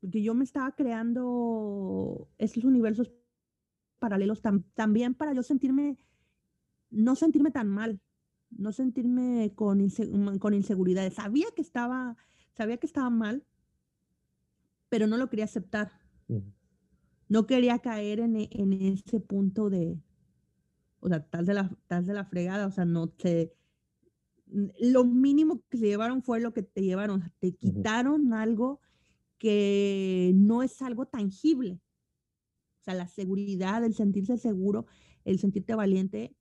[0.00, 3.10] porque yo me estaba creando estos universos
[3.98, 4.40] paralelos
[4.74, 5.98] también para yo sentirme,
[6.90, 8.00] no sentirme tan mal,
[8.50, 9.88] no sentirme con,
[10.38, 11.14] con inseguridades.
[11.14, 12.16] Sabía que estaba,
[12.54, 13.44] sabía que estaba mal,
[14.88, 15.92] pero no lo quería aceptar.
[17.28, 20.00] No quería caer en, en, ese punto de,
[21.00, 23.56] o sea, tal de la, tal de la fregada, o sea, no te,
[24.46, 28.80] lo mínimo que se llevaron fue lo que te llevaron, te quitaron algo
[29.38, 31.80] que no es algo tangible.
[32.80, 34.86] O sea, la seguridad, el sentirse seguro,
[35.24, 36.36] el sentirte valiente,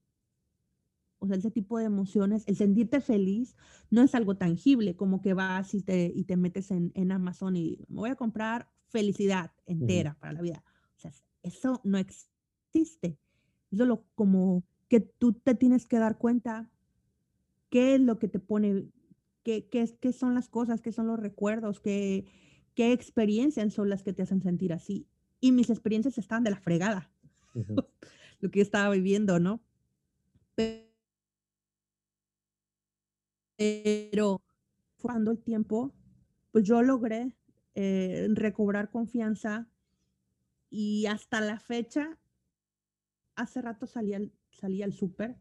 [1.25, 3.55] o sea, ese tipo de emociones, el sentirte feliz,
[3.89, 7.55] no es algo tangible, como que vas y te, y te metes en, en Amazon
[7.55, 10.63] y me voy a comprar felicidad entera para la vida.
[10.95, 11.11] O sea,
[11.43, 13.17] eso no existe.
[13.71, 16.71] Eso lo como que tú te tienes que dar cuenta
[17.69, 18.88] qué es lo que te pone,
[19.43, 22.25] qué, qué, qué son las cosas, qué son los recuerdos, qué,
[22.73, 25.07] qué experiencias son las que te hacen sentir así.
[25.41, 27.11] Y mis experiencias estaban de la fregada,
[28.39, 29.61] lo que yo estaba viviendo, ¿no?
[30.55, 30.94] Pero
[34.97, 35.93] cuando el tiempo,
[36.51, 37.33] pues yo logré
[37.75, 39.67] eh, recobrar confianza
[40.69, 42.17] y hasta la fecha,
[43.35, 45.37] hace rato salí al, salí al súper,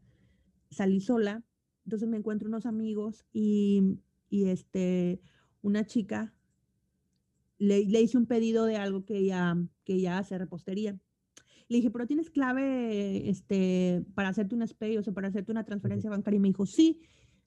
[0.69, 1.43] salí sola
[1.85, 3.99] entonces me encuentro unos amigos y,
[4.29, 5.21] y este,
[5.61, 6.33] una chica
[7.57, 10.99] le, le, hice un pedido de algo que ella, que ella hace repostería.
[11.67, 15.63] Le dije, pero tienes clave este, para hacerte un SPAY, o sea, para hacerte una
[15.63, 16.37] transferencia bancaria.
[16.37, 17.01] Y me dijo, sí.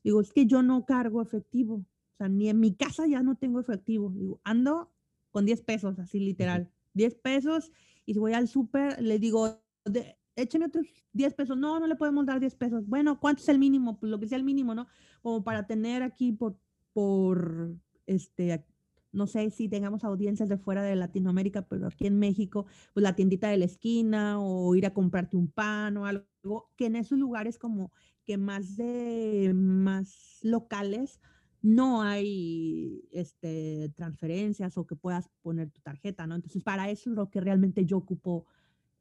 [0.09, 1.75] Digo, es que yo no cargo efectivo.
[1.75, 4.09] O sea, ni en mi casa ya no tengo efectivo.
[4.09, 4.90] Digo, ando
[5.31, 6.71] con 10 pesos, así literal.
[6.94, 7.73] 10 pesos.
[8.07, 11.59] Y si voy al súper, le digo, de, écheme otros 10 pesos.
[11.59, 12.87] No, no le podemos dar 10 pesos.
[12.87, 14.01] Bueno, ¿cuánto es el mínimo?
[14.01, 14.87] Pues lo que sea el mínimo, ¿no?
[15.21, 16.59] Como para tener aquí por,
[16.94, 18.64] por, este,
[19.12, 23.14] no sé si tengamos audiencias de fuera de Latinoamérica, pero aquí en México, pues la
[23.14, 27.18] tiendita de la esquina o ir a comprarte un pan o algo, que en esos
[27.18, 27.92] lugares como
[28.29, 31.19] que más de, más locales,
[31.62, 36.35] no hay este, transferencias o que puedas poner tu tarjeta, ¿no?
[36.35, 38.45] Entonces, para eso es lo que realmente yo ocupo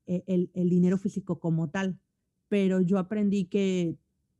[0.05, 1.99] e, el, el, dinero físico como tal,
[2.47, 3.97] pero yo aprendí que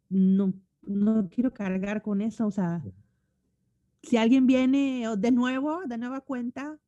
[0.08, 2.82] no, no quiero cargar con eso, o sea,
[4.04, 6.80] si alguien viene de nuevo, de nueva cuenta,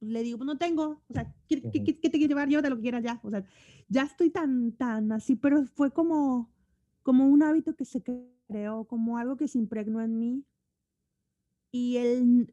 [0.00, 2.68] le digo, pues no tengo, o sea, ¿qué, ¿qué, qué, te quiero llevar yo de
[2.68, 3.20] lo que quieras ya?
[3.22, 3.42] O sea,
[3.88, 6.54] ya estoy tan, tan así, pero fue como,
[7.06, 8.02] como un hábito que se
[8.48, 10.44] creó, como algo que se impregnó en mí.
[11.70, 12.52] Y el,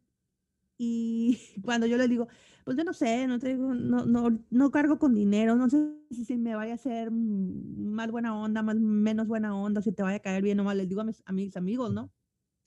[0.77, 2.27] y cuando yo le digo,
[2.63, 5.79] pues yo no sé, no, tengo, no, no, no cargo con dinero, no sé
[6.11, 10.17] si, me vaya a hacer más buena onda, más menos buena onda, si te vaya
[10.17, 12.11] a caer bien o mal, les digo a mis, a amigos, ¿no?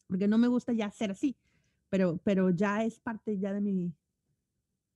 [0.09, 1.37] Porque no me gusta ya ser así,
[1.89, 3.95] pero, pero ya es parte ya de mi,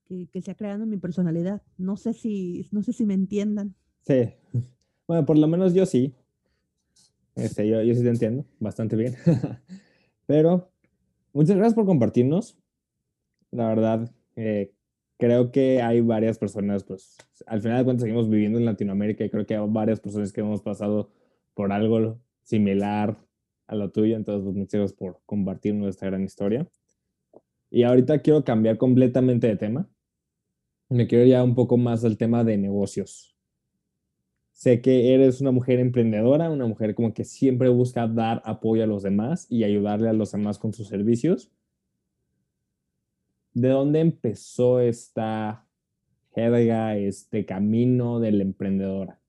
[0.03, 1.61] que, que se ha creado en mi personalidad.
[1.77, 3.75] No sé si, no sé si me entiendan.
[4.05, 4.33] Sí,
[5.07, 6.13] bueno, por lo menos yo sí.
[7.35, 9.15] Este, yo, yo sí te entiendo bastante bien.
[10.25, 10.71] pero
[11.33, 12.57] muchas gracias por compartirnos.
[13.51, 14.71] La verdad, eh,
[15.17, 19.29] creo que hay varias personas, pues al final de cuentas seguimos viviendo en Latinoamérica y
[19.29, 21.11] creo que hay varias personas que hemos pasado
[21.53, 23.17] por algo similar
[23.67, 26.67] a lo tuyo, entonces pues, muchas gracias por compartir nuestra gran historia.
[27.69, 29.87] Y ahorita quiero cambiar completamente de tema.
[30.89, 33.30] Me quiero ya un poco más al tema de negocios.
[34.61, 38.85] Sé que eres una mujer emprendedora, una mujer como que siempre busca dar apoyo a
[38.85, 41.49] los demás y ayudarle a los demás con sus servicios.
[43.55, 45.65] ¿De dónde empezó esta
[46.35, 49.19] jerga, este camino de la emprendedora?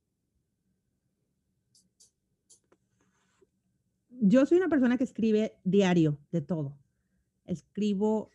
[4.11, 6.77] Yo soy una persona que escribe diario de todo.
[7.47, 8.31] Escribo,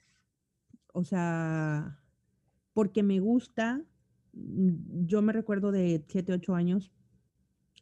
[0.93, 1.99] o sea,
[2.73, 3.85] porque me gusta.
[4.37, 6.91] Mm, yo me recuerdo de 7, 8 años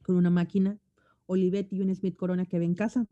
[0.03, 0.79] con una máquina,
[1.25, 3.07] Olivetti y un Smith Corona que ve en casa.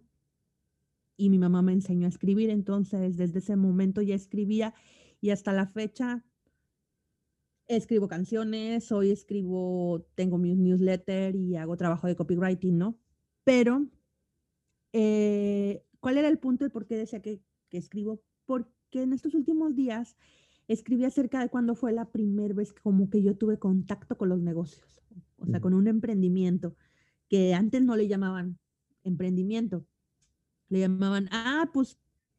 [1.18, 4.74] Y mi mamá me enseñó a escribir, entonces desde ese momento ya escribía
[5.22, 6.24] y hasta la fecha
[7.68, 13.00] escribo canciones, hoy escribo, tengo mi newsletter y hago trabajo de copywriting, ¿no?
[13.44, 13.88] Pero,
[14.92, 18.22] eh, ¿cuál era el punto de por qué decía que, que escribo?
[18.46, 20.18] Porque en estos últimos días
[20.68, 24.42] escribí acerca de cuándo fue la primera vez como que yo tuve contacto con los
[24.42, 25.04] negocios,
[25.38, 26.76] o sea, con un emprendimiento
[27.30, 28.60] que antes no le llamaban
[29.04, 29.86] emprendimiento,
[30.70, 31.98] le llamaban, ah, pues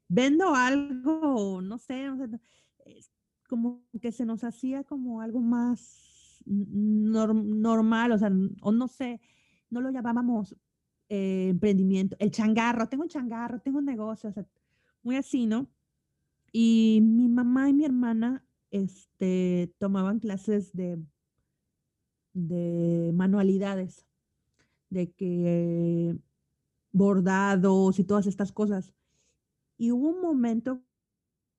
[0.08, 2.40] vendo algo, no sé, no sé
[3.48, 8.30] como que se nos hacía como algo más normal, o sea,
[8.62, 9.20] o no sé,
[9.70, 10.56] no lo llamábamos
[11.08, 14.46] eh, emprendimiento, el changarro, tengo un changarro, tengo un negocio, o sea,
[15.02, 15.68] muy así, ¿no?
[16.56, 21.02] Y mi mamá y mi hermana este, tomaban clases de,
[22.32, 24.06] de manualidades,
[24.88, 26.16] de que
[26.92, 28.94] bordados y todas estas cosas.
[29.78, 30.80] Y hubo un momento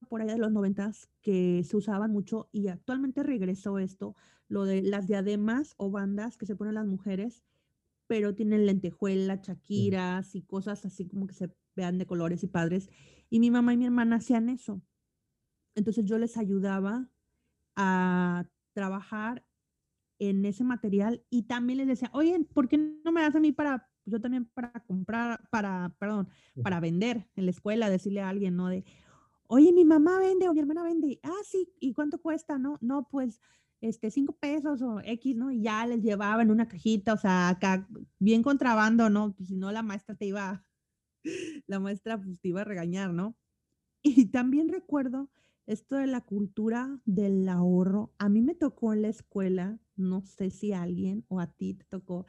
[0.07, 4.15] por allá de los noventas que se usaban mucho y actualmente regresó esto,
[4.47, 7.43] lo de las diademas o bandas que se ponen las mujeres,
[8.07, 12.89] pero tienen lentejuelas, chaquiras y cosas así como que se vean de colores y padres.
[13.30, 14.82] Y mi mamá y mi hermana hacían eso.
[15.76, 17.09] Entonces yo les ayudaba
[17.76, 19.45] a trabajar
[20.19, 23.51] en ese material y también les decía, oye, ¿por qué no me das a mí
[23.51, 26.30] para, yo también para comprar, para, perdón,
[26.63, 28.67] para vender en la escuela, decirle a alguien, ¿no?
[28.69, 28.86] De,
[29.47, 32.57] oye, mi mamá vende o mi hermana vende, ah, sí, ¿y cuánto cuesta?
[32.57, 33.41] No, no, pues,
[33.82, 35.51] este, cinco pesos o X, ¿no?
[35.51, 37.88] Y ya les llevaba en una cajita, o sea, acá,
[38.19, 39.34] bien contrabando, ¿no?
[39.34, 40.64] Pues si no, la maestra te iba,
[41.67, 43.38] la maestra pues te iba a regañar, ¿no?
[44.01, 45.32] Y también recuerdo
[45.65, 48.13] esto de la cultura del ahorro.
[48.19, 51.73] A mí me tocó en la escuela, no sé si a alguien o a ti
[51.73, 52.28] te tocó,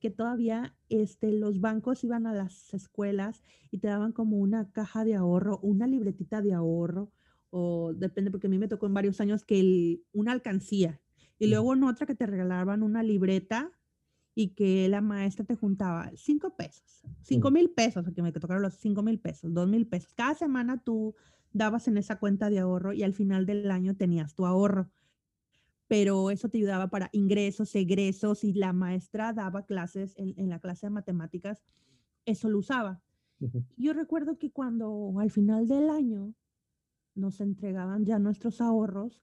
[0.00, 5.04] que todavía este, los bancos iban a las escuelas y te daban como una caja
[5.04, 7.12] de ahorro, una libretita de ahorro,
[7.50, 11.00] o depende, porque a mí me tocó en varios años que una alcancía,
[11.38, 13.72] y luego en otra que te regalaban una libreta
[14.34, 18.74] y que la maestra te juntaba cinco pesos, cinco mil pesos, que me tocaron los
[18.74, 20.14] cinco mil pesos, dos mil pesos.
[20.14, 21.14] Cada semana tú
[21.52, 24.90] dabas en esa cuenta de ahorro y al final del año tenías tu ahorro
[25.92, 30.86] pero eso te ayudaba para ingresos, egresos, y la maestra daba clases en, la clase
[30.86, 31.62] de matemáticas,
[32.24, 33.02] eso lo usaba.
[33.76, 36.32] Yo recuerdo que cuando al final del año
[37.14, 39.22] nos entregaban ya nuestros ahorros,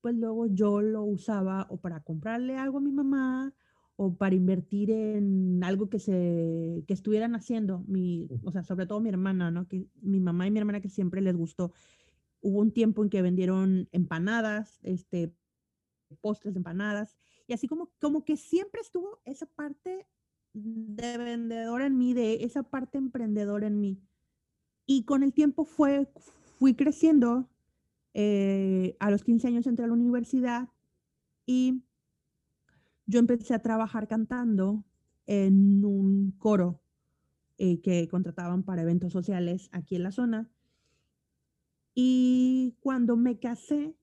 [0.00, 3.52] pues luego yo lo usaba o para comprarle algo a mi mamá
[4.00, 9.00] o para invertir en algo que se que estuvieran haciendo mi, o sea, sobre todo
[9.00, 9.66] mi hermana, ¿no?
[9.66, 11.72] Que mi mamá y mi hermana que siempre les gustó.
[12.40, 15.34] Hubo un tiempo en que vendieron empanadas, este,
[16.20, 17.16] postres, empanadas,
[17.48, 20.06] y así como, como que siempre estuvo esa parte
[20.52, 24.00] de vendedor en mí, de esa parte emprendedora en mí.
[24.86, 26.08] Y con el tiempo fue,
[26.60, 27.48] fui creciendo.
[28.14, 30.68] Eh, a los 15 años entré a la universidad
[31.46, 31.82] y
[33.08, 34.84] yo empecé a trabajar cantando
[35.26, 36.80] en un coro
[37.56, 40.50] eh, que contrataban para eventos sociales aquí en la zona.
[41.94, 43.96] Y cuando me casé,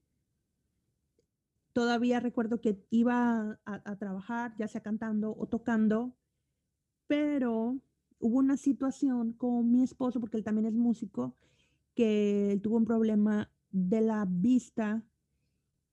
[1.71, 6.15] todavía recuerdo que iba a, trabajar, ya sea cantando o tocando,
[7.05, 7.77] pero
[8.19, 11.35] hubo una situación con mi esposo, porque él también es músico,
[11.93, 15.03] que tuvo un problema de la vista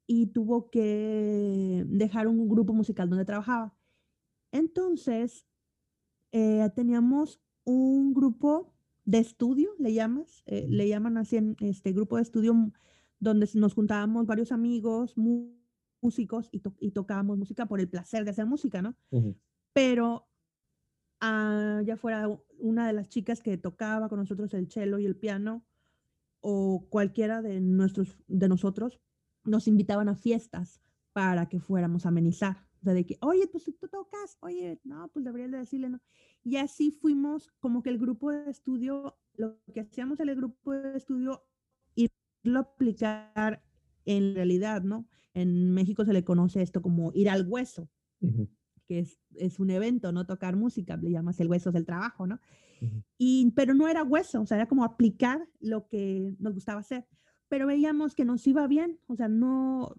[0.07, 3.75] y tuvo que dejar un grupo musical donde trabajaba.
[4.51, 5.47] Entonces,
[6.33, 8.75] eh, teníamos un grupo
[9.05, 12.73] de estudio, le llamas, eh, le llaman así en este grupo de estudio
[13.19, 18.47] donde nos juntábamos varios amigos, músicos y, y, tocábamos música por el placer de hacer
[18.47, 18.97] música, ¿no?
[19.73, 20.27] Pero
[21.21, 22.29] ah, ya fuera
[22.59, 25.65] una de las chicas que tocaba con nosotros el cello y el piano,
[26.41, 29.01] o cualquiera de, nuestros, de nosotros,
[29.45, 30.81] nos invitaban a fiestas
[31.13, 32.57] para que fuéramos a amenizar.
[32.81, 36.01] O sea, de que, oye, pues tú tocas, oye, no, pues deberías de decirle, ¿no?
[36.43, 40.73] Y así fuimos como que el grupo de estudio, lo que hacíamos en el grupo
[40.73, 41.45] de estudio,
[41.95, 43.63] irlo a aplicar
[44.05, 45.07] en realidad, ¿no?
[45.35, 47.89] En México se le conoce esto como ir al hueso,
[48.21, 48.49] que
[48.89, 52.41] que es, es, un evento, no tocar música, le llamas el hueso del trabajo, ¿no?
[53.17, 57.07] y, pero no era hueso, o sea, era como aplicar lo que nos gustaba hacer,
[57.53, 59.95] pero veíamos que nos iba bien, o sea, no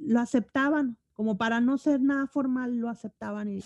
[0.00, 3.60] lo aceptaban, como para no ser nada formal, lo aceptaban y,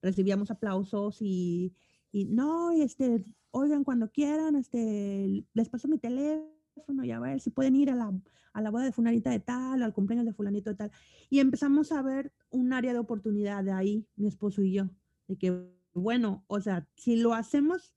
[0.00, 1.74] recibíamos aplausos y,
[2.12, 7.50] y no, este, oigan, cuando quieran, este, les paso mi teléfono y a ver si
[7.50, 8.12] pueden ir a la,
[8.52, 10.92] a la boda de fulanita de tal, al cumpleaños de fulanito de tal.
[11.30, 14.90] Y empezamos a ver un área de oportunidad de ahí, mi esposo y yo,
[15.26, 17.96] de que, bueno, o sea, si lo hacemos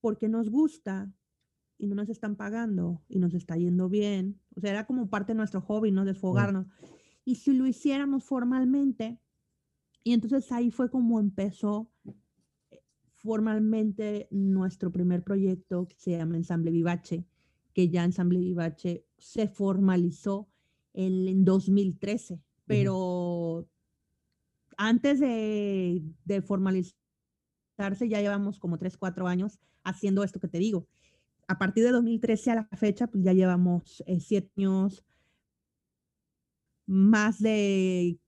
[0.00, 1.12] porque nos gusta
[1.84, 5.32] y no nos están pagando y nos está yendo bien, o sea, era como parte
[5.32, 6.04] de nuestro hobby, ¿no?
[6.04, 6.66] Desfogarnos.
[7.24, 9.18] Y si lo hiciéramos formalmente,
[10.02, 11.90] y entonces ahí fue como empezó
[13.24, 17.24] formalmente nuestro primer proyecto que se llama Ensamble Vivache,
[17.72, 20.48] que ya Ensamble Vivache se formalizó
[20.92, 23.66] en, 2013, pero
[24.76, 26.94] antes de, formalizarse
[28.08, 30.86] ya llevamos como 3, 4 años haciendo esto que te digo.
[31.48, 35.04] A partir de 2013 a la fecha, pues ya llevamos 7 eh, años,
[36.86, 38.18] más de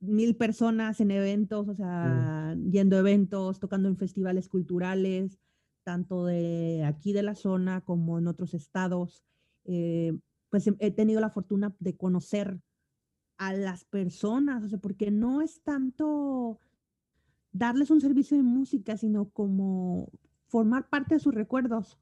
[0.00, 1.76] mil personas en eventos, o Mm.
[1.76, 5.38] sea, yendo a eventos, tocando en festivales culturales,
[5.82, 9.22] tanto de aquí de la zona como en otros estados.
[9.64, 10.18] Eh,
[10.50, 12.60] pues he tenido la fortuna de conocer
[13.38, 16.60] a las personas, o sea, porque no es tanto
[17.52, 20.10] darles un servicio de música, sino como
[20.48, 21.98] formar parte de sus recuerdos.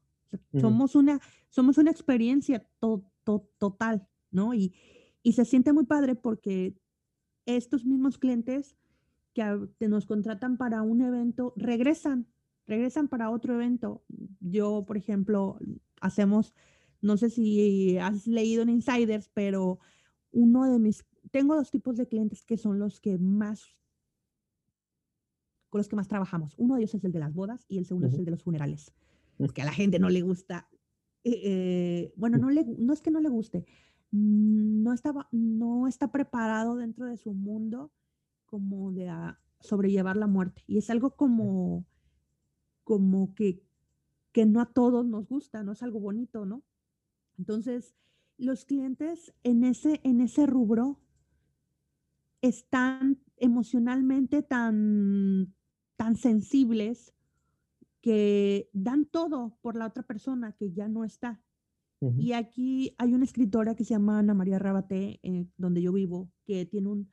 [0.61, 1.19] Somos, una,
[1.49, 4.53] somos una experiencia to- to- total, ¿no?
[4.53, 4.73] Y,
[5.21, 6.75] y se siente muy padre porque
[7.45, 8.77] estos mismos clientes
[9.33, 9.43] que
[9.77, 12.27] te nos contratan para un evento regresan,
[12.67, 14.03] regresan para otro evento.
[14.39, 15.57] Yo, por ejemplo,
[16.01, 16.53] hacemos,
[17.01, 19.79] no sé si has leído en Insiders, pero
[20.31, 23.75] uno de mis, tengo dos tipos de clientes que son los que más,
[25.69, 26.53] con los que más trabajamos.
[26.57, 28.43] Uno de ellos es el de las bodas y el segundo es el de los
[28.43, 28.93] funerales.
[29.37, 29.45] Mm.
[29.47, 30.69] Que a la gente no le gusta.
[31.23, 33.65] eh, eh, bueno, no, le, no es que no le guste,
[34.11, 37.91] mm, no, estaba, no está preparado dentro de su mundo
[38.45, 40.63] como de a sobrellevar la muerte.
[40.67, 41.85] Y es algo como,
[42.83, 43.63] como que,
[44.31, 46.63] que no a todos nos gusta, no es algo bonito, ¿no?
[47.37, 47.95] Entonces,
[48.37, 50.99] los clientes en ese, en ese rubro
[52.41, 55.53] están emocionalmente tan,
[55.95, 57.13] tan sensibles
[58.03, 61.41] que dan todo por la otra persona que ya no está.
[62.17, 66.29] Y aquí hay una escritora que se llama Ana María Rabaté, eh, donde yo vivo,
[66.43, 67.09] que tiene, un,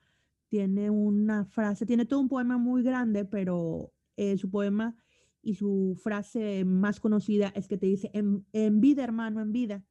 [0.49, 4.97] tiene una frase, tiene todo un poema muy grande, pero eh, su poema
[5.43, 9.85] y su frase más conocida es que te dice, en, en vida, hermano, en vida.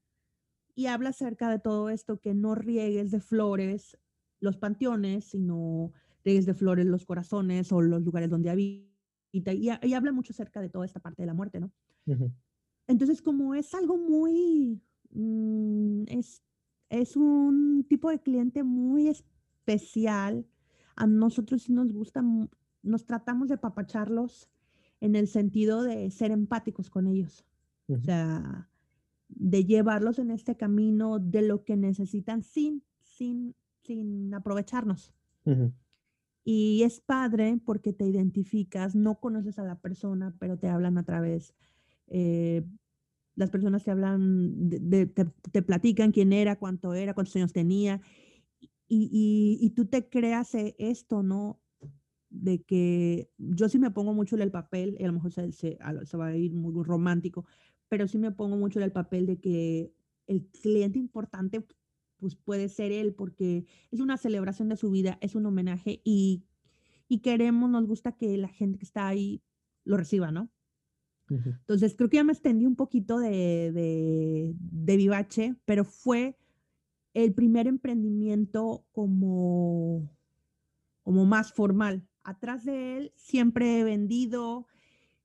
[0.76, 3.98] Y habla acerca de todo esto, que no riegues de flores
[4.42, 5.94] los panteones, sino
[6.26, 8.89] riegues de flores los corazones o los lugares donde habita.
[9.32, 11.72] Y, y habla mucho acerca de toda esta parte de la muerte, ¿no?
[12.88, 16.44] Entonces, como es algo muy, mm, es,
[16.90, 20.48] es un tipo de cliente muy especial,
[20.96, 22.24] a nosotros sí nos gusta,
[22.82, 24.50] nos tratamos de papacharlos
[25.00, 27.46] en el sentido de ser empáticos con ellos,
[27.88, 28.70] o sea,
[29.30, 35.14] de llevarlos en este camino de lo que necesitan sin, sin, sin aprovecharnos.
[35.46, 35.72] Ujú.
[36.44, 41.04] Y es padre porque te identificas, no conoces a la persona, pero te hablan a
[41.06, 41.54] través,
[42.08, 42.66] eh,
[43.36, 47.54] las personas te hablan, de, de- te, te platican quién era, cuánto era, cuántos años
[47.54, 48.02] tenía,
[48.88, 51.62] y, y- y tú te creas eh, esto, ¿no?
[52.30, 55.52] De que yo sí me pongo mucho en el papel, y a lo mejor se,
[55.52, 57.46] se- se va a ir muy romántico,
[57.90, 59.94] pero sí me pongo mucho en el papel de que
[60.28, 61.66] el cliente importante
[62.20, 66.44] pues puede ser él, porque es una celebración de su vida, es un homenaje y,
[67.08, 69.42] y queremos, nos gusta que la gente que está ahí
[69.84, 70.52] lo reciba, ¿no?
[71.30, 76.38] Entonces, creo que ya me extendí un poquito de, de, de Vivache, pero fue
[77.14, 80.10] el primer emprendimiento como,
[81.04, 82.08] como más formal.
[82.24, 84.68] Atrás de él siempre he vendido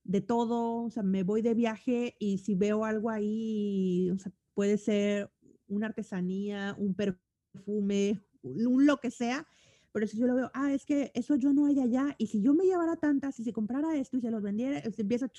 [0.05, 4.33] de todo, o sea, me voy de viaje y si veo algo ahí, o sea,
[4.53, 5.31] puede ser
[5.69, 9.47] una artesanía, un perfume, un lo que sea,
[9.93, 12.43] pero si yo lo veo, ah, es que eso yo no hay allá, y si
[12.43, 15.31] yo me llevara tantas, y si comprara esto y se los vendiera, se empieza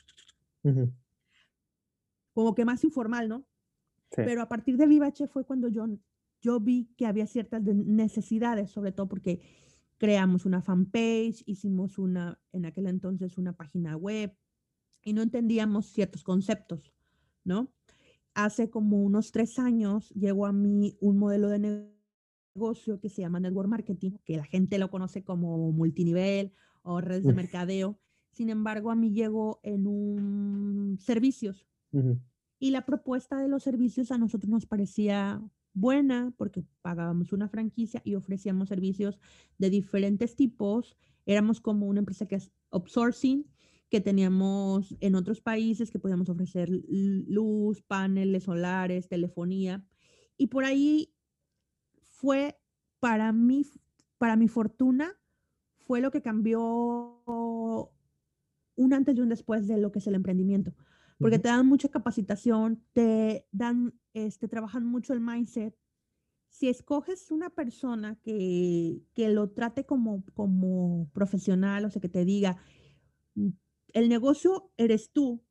[2.34, 3.48] como que más informal, ¿no?
[4.12, 4.22] Sí.
[4.24, 5.88] Pero a partir de Vivache fue cuando yo,
[6.42, 9.42] yo vi que había ciertas de- necesidades, sobre todo porque
[9.98, 14.38] creamos una fanpage, hicimos una, en aquel entonces, una página web
[15.02, 16.94] y no entendíamos ciertos conceptos,
[17.44, 17.74] ¿no?
[18.36, 21.90] Hace como unos tres años llegó a mí un modelo de
[22.56, 26.52] negocio que se llama network marketing, que la gente lo conoce como multinivel
[26.84, 27.98] o redes de mercadeo.
[28.34, 31.66] Sin embargo, a mí llegó en un servicios.
[32.60, 35.42] Y la propuesta de los servicios a nosotros nos parecía
[35.74, 39.18] buena porque pagábamos una franquicia y ofrecíamos servicios
[39.58, 40.98] de diferentes tipos.
[41.26, 43.46] Éramos como una empresa que es outsourcing,
[43.90, 49.86] que teníamos en otros países que podíamos ofrecer luz, paneles solares, telefonía.
[50.38, 51.14] Y por ahí
[52.02, 52.60] fue
[53.00, 53.66] para mí,
[54.18, 55.14] para mi fortuna,
[55.86, 57.22] fue lo que cambió
[58.76, 60.74] un antes y un después de lo que es el emprendimiento.
[61.18, 65.78] Porque te dan mucha capacitación, te dan, este, trabajan mucho el mindset.
[66.50, 72.26] Si escoges una persona que, que lo trate como, como profesional, o sea, que te
[72.26, 72.58] diga,
[73.96, 75.44] el negocio eres tú,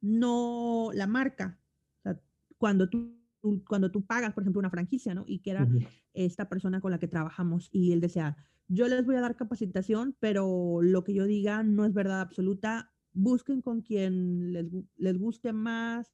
[0.00, 1.60] no la marca.
[1.98, 2.20] O sea,
[2.58, 3.20] cuando tú
[3.66, 5.24] cuando tú pagas, por ejemplo, una franquicia, ¿no?
[5.26, 5.66] Y que era
[6.12, 8.36] esta persona con la que trabajamos y él decía,
[8.68, 12.92] yo les voy a dar capacitación, pero lo que yo diga no es verdad absoluta.
[13.12, 16.12] Busquen con quien les, les guste más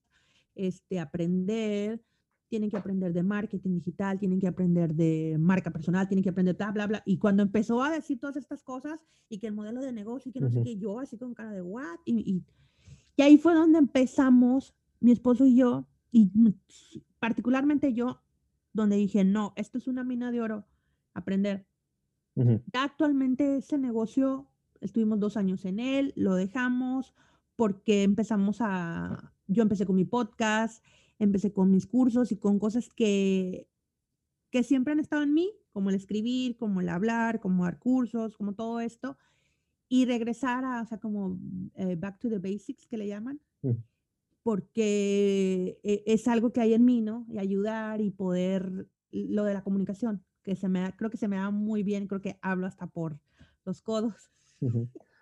[0.55, 2.01] este, aprender.
[2.49, 6.57] Tienen que aprender de marketing digital, tienen que aprender de marca personal, tienen que aprender
[6.57, 7.03] bla, bla, bla.
[7.05, 10.33] Y cuando empezó a decir todas estas cosas y que el modelo de negocio y
[10.33, 11.99] que no sé qué, yo así con cara de what.
[12.05, 12.45] Y, y,
[13.17, 16.31] y ahí fue donde empezamos, mi esposo y yo, y
[17.19, 18.23] particularmente yo,
[18.73, 20.67] donde dije, no, esto es una mina de oro,
[21.15, 21.67] aprender.
[22.75, 24.47] actualmente ese negocio,
[24.81, 27.15] estuvimos dos años en él, lo dejamos
[27.57, 30.85] porque empezamos a, yo empecé con mi podcast,
[31.19, 33.69] empecé con mis cursos y con cosas que,
[34.51, 38.37] que siempre han estado en mí, como el escribir, como el hablar, como dar cursos,
[38.37, 39.17] como todo esto,
[39.89, 41.39] y regresar a, o sea, como
[41.75, 43.41] eh, back to the basics que le llaman
[44.47, 47.27] porque e, es algo que hay en mí, ¿no?
[47.29, 51.35] Y ayudar y poder, lo de la comunicación, que se me creo que se me
[51.35, 53.19] da muy bien, creo que hablo hasta por
[53.65, 54.31] los codos.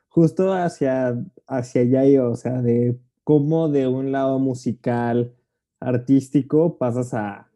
[0.09, 5.35] Justo hacia, hacia allá, o sea, de cómo de un lado musical,
[5.85, 7.51] artístico, pasas a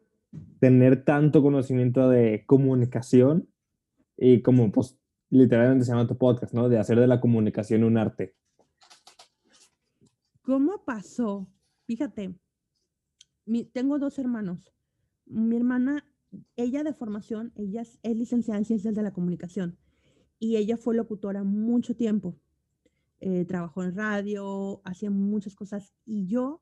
[0.59, 3.49] tener tanto conocimiento de comunicación
[4.17, 4.97] y como pues
[5.29, 6.69] literalmente se llama tu podcast, ¿no?
[6.69, 8.35] De hacer de la comunicación un arte.
[10.41, 11.47] ¿Cómo pasó?
[11.85, 12.35] Fíjate,
[13.73, 14.73] tengo dos hermanos.
[15.25, 16.05] Mi hermana,
[16.55, 19.77] ella de formación, ella es, licenciada en Ciencias de la Comunicación
[20.39, 22.35] y ella fue locutora mucho tiempo.
[23.19, 26.61] Eh, trabajó en radio, hacía muchas cosas y yo,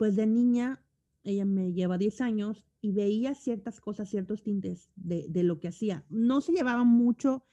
[0.00, 0.82] pues de niña,
[1.24, 5.68] ella me lleva 10 años y veía ciertas cosas, ciertos tintes de, de, lo que
[5.68, 6.06] hacía.
[6.08, 7.44] No se llevaba mucho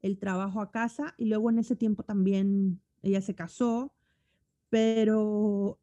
[0.00, 3.92] el trabajo a casa y luego en ese tiempo también ella se casó
[4.68, 5.80] pero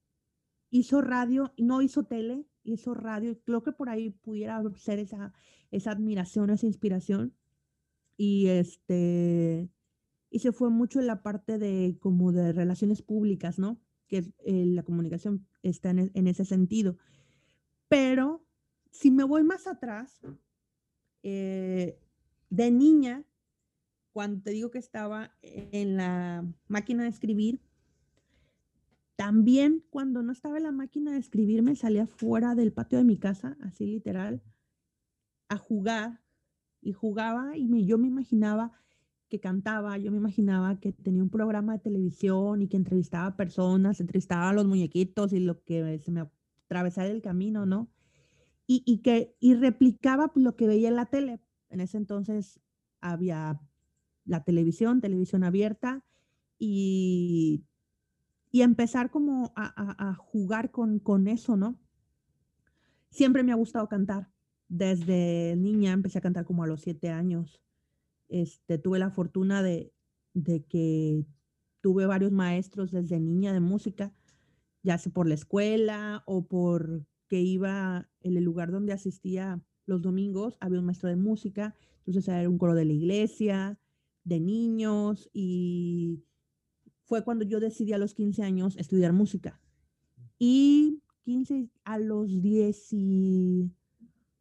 [0.70, 5.34] hizo radio, no hizo tele, hizo radio, creo que por ahí pudiera ser esa,
[5.72, 7.34] esa admiración, esa inspiración.
[8.18, 9.70] Y este,
[10.30, 13.80] y se fue mucho en la parte de como de relaciones públicas, ¿no?
[14.08, 16.98] Que eh, la comunicación está en, en, ese sentido.
[17.88, 18.46] Pero
[18.92, 20.22] si me voy más atrás,
[21.24, 22.00] eh,
[22.50, 23.26] de niña,
[24.14, 27.60] cuando te digo que estaba en la máquina de escribir,
[29.16, 33.06] también cuando no estaba en la máquina de escribir, me salía fuera del patio de
[33.06, 34.42] mi casa, así literal,
[35.50, 36.22] a jugar.
[36.82, 38.72] Y jugaba y yo me imaginaba
[39.40, 44.50] cantaba, yo me imaginaba que tenía un programa de televisión y que entrevistaba personas, entrevistaba
[44.50, 46.28] a los muñequitos y lo que se me
[46.66, 47.90] atravesaba el camino, ¿no?
[48.68, 51.40] Y, y que y replicaba pues, lo que veía en la tele.
[51.70, 52.60] En ese entonces
[53.02, 53.60] había
[54.26, 56.04] la televisión, televisión abierta,
[56.58, 57.66] y
[58.56, 61.78] y empezar como a, jugar con, con, eso, ¿no?
[63.10, 64.32] Siempre me ha gustado cantar.
[64.70, 67.62] Desde niña empecé a cantar como a los siete años.
[68.28, 69.94] Este, tuve la fortuna de,
[70.70, 71.26] que
[71.82, 74.14] tuve varios maestros desde niña de música,
[74.84, 80.02] ya sea por la escuela o por que iba en el lugar donde asistía los
[80.02, 83.80] domingos, había un maestro de música, entonces era un coro de la iglesia,
[84.24, 86.24] de niños y
[87.04, 89.62] fue cuando yo decidí a los 15 años estudiar música.
[90.38, 93.72] Y 15 a los 10 y,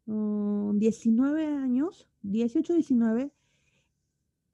[0.07, 3.33] 19 años, 18, 19,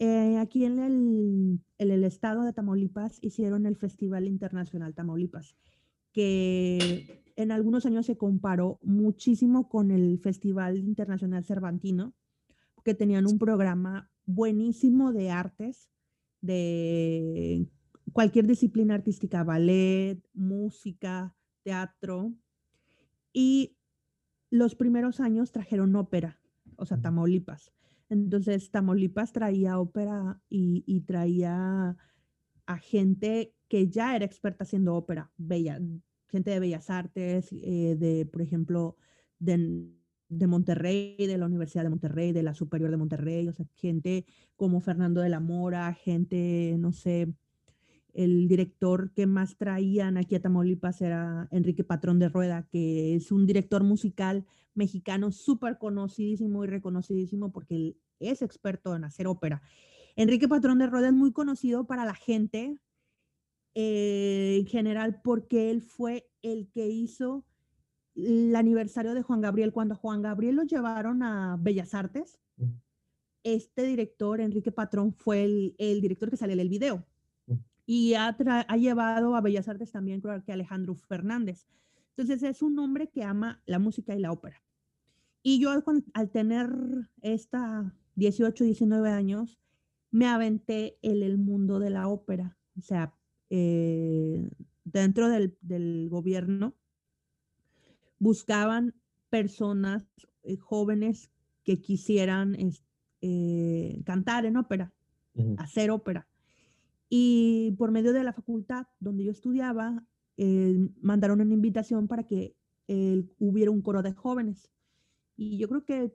[0.01, 5.59] eh, aquí en el, en el estado de Tamaulipas hicieron el Festival Internacional Tamaulipas,
[6.11, 12.15] que en algunos años se comparó muchísimo con el Festival Internacional Cervantino,
[12.83, 15.91] que tenían un programa buenísimo de artes,
[16.41, 17.69] de
[18.15, 22.33] cualquier disciplina artística, ballet, música, teatro.
[23.35, 23.77] Y
[24.49, 26.41] los primeros años trajeron ópera.
[26.77, 27.71] o sea, Tamaulipas.
[28.11, 31.97] Entonces, Tamaulipas traía ópera y, traía
[32.67, 35.81] a gente que ya era experta haciendo ópera, bella,
[36.29, 38.97] gente de Bellas Artes, eh, de, por ejemplo,
[39.39, 39.89] de,
[40.29, 44.27] de, Monterrey, de la Universidad de Monterrey, de la Superior de Monterrey, o sea, gente
[44.57, 47.33] como Fernando de la Mora, gente, no sé,
[48.15, 53.33] el director que más traían aquí a Tamaulipas era Enrique Patrón de Rueda, que es
[53.33, 59.63] un director musical mexicano súper conocidísimo y reconocidísimo porque él es experto en hacer ópera.
[60.17, 62.79] Enrique Patrón de Rueda es muy conocido para la gente
[63.75, 67.45] eh, en general porque él fue el que hizo
[68.15, 69.73] el aniversario de Juan Gabriel.
[69.73, 72.39] Cuando Juan Gabriel lo llevaron a Bellas Artes,
[73.43, 77.07] este director, Enrique Patrón, fue el, el director que sale en el video
[77.93, 78.37] y ha,
[78.77, 81.67] llevado a Bellas Artes también, creo que Alejandro Fernández.
[82.11, 84.63] Entonces es un hombre que ama la música y la ópera.
[85.43, 85.73] Y yo
[86.15, 86.71] al tener
[87.21, 89.59] esta 18, 19 años,
[90.13, 92.57] me aventé en el mundo de la ópera.
[92.79, 93.13] O sea,
[93.49, 94.49] eh,
[94.85, 96.77] dentro del, gobierno
[98.21, 98.95] buscaban
[99.31, 100.07] personas
[100.45, 101.33] eh, jóvenes
[101.65, 102.57] que quisieran
[103.21, 104.93] eh, cantar en ópera,
[105.59, 106.30] hacer ópera.
[107.13, 110.07] Y por medio de la facultad donde yo estudiaba,
[110.37, 112.57] eh, mandaron una invitación para que
[112.87, 114.71] eh, hubiera un coro de jóvenes.
[115.37, 116.15] Y yo creo que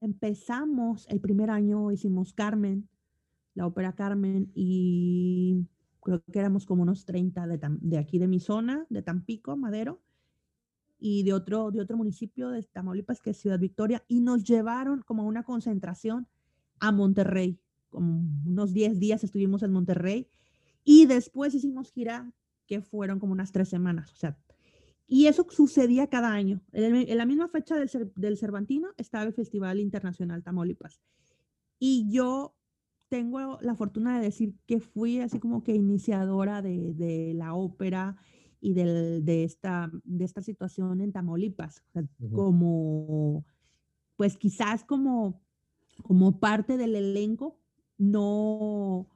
[0.00, 2.88] empezamos el primer año, hicimos Carmen,
[3.54, 5.66] la ópera Carmen, y
[6.00, 10.00] creo que éramos como unos 30 de, aquí de mi zona, de Tampico, Madero,
[10.98, 15.02] y de otro, de otro municipio de Tamaulipas, que es Ciudad Victoria, y nos llevaron
[15.02, 16.28] como a una concentración
[16.78, 17.60] a Monterrey
[17.90, 20.28] como unos 10 días estuvimos en Monterrey
[20.84, 22.32] y después hicimos gira
[22.66, 24.38] que fueron como unas tres semanas, o sea,
[25.06, 26.60] y eso sucedía cada año.
[26.72, 31.02] En, la misma fecha del, del, Cervantino estaba el Festival Internacional Tamaulipas.
[31.80, 32.54] Y yo
[33.08, 38.16] tengo la fortuna de decir que fui así como que iniciadora de, de la ópera
[38.60, 41.82] y de, de, esta, de esta situación en Tamaulipas,
[42.32, 43.44] como,
[44.16, 45.42] pues quizás como,
[46.04, 47.58] como parte del elenco,
[48.00, 49.06] no,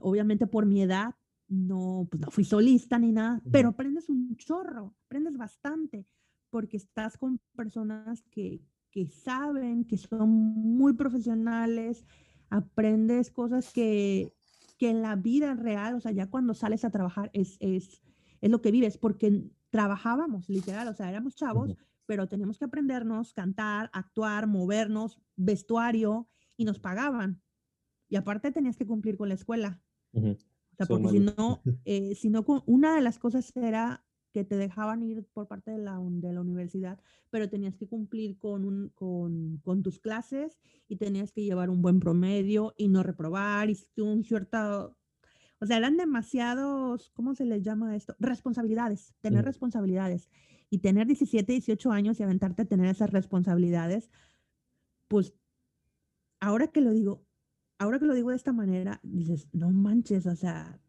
[0.00, 1.14] obviamente por mi edad,
[1.48, 6.06] no, pues no fui solista ni nada, pero aprendes un chorro, aprendes bastante,
[6.50, 8.60] porque estás con personas que,
[8.90, 12.04] que saben, que son muy profesionales,
[12.50, 14.34] aprendes cosas que,
[14.76, 18.02] que en la vida real, o sea, ya cuando sales a trabajar es, es,
[18.40, 23.32] es lo que vives, porque trabajábamos, literal, o sea, éramos chavos, pero teníamos que aprendernos,
[23.32, 27.42] cantar, actuar, movernos, vestuario, y nos pagaban.
[28.08, 29.82] Y aparte tenías que cumplir con la escuela.
[30.12, 30.20] O
[30.76, 34.04] sea, porque si no, eh, si no, una de las cosas era
[34.36, 37.00] que te dejaban ir por parte de la, de la universidad,
[37.30, 41.80] pero tenías que cumplir con, un, con, con, tus clases y tenías que llevar un
[41.80, 44.94] buen promedio y no reprobar y un cierto...
[45.58, 48.14] O sea, eran demasiados, ¿cómo se les llama esto?
[48.18, 50.28] Responsabilidades, tener responsabilidades.
[50.68, 54.10] Y tener 17, 18 años y aventarte a tener esas responsabilidades,
[55.08, 55.32] pues
[56.40, 57.25] ahora que lo digo,
[57.78, 60.80] ahora que lo digo de esta manera, dices, no manches, o sea,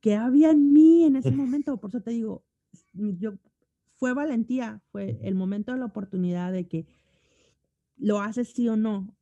[0.00, 1.78] ¿qué había en mí en ese momento?
[1.78, 2.44] Por eso te digo,
[2.92, 3.34] yo,
[3.96, 6.86] fue valentía, fue el momento de la oportunidad de que
[7.96, 9.14] lo haces sí o no.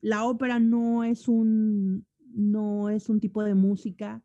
[0.00, 4.22] La ópera no es un, no es un tipo de música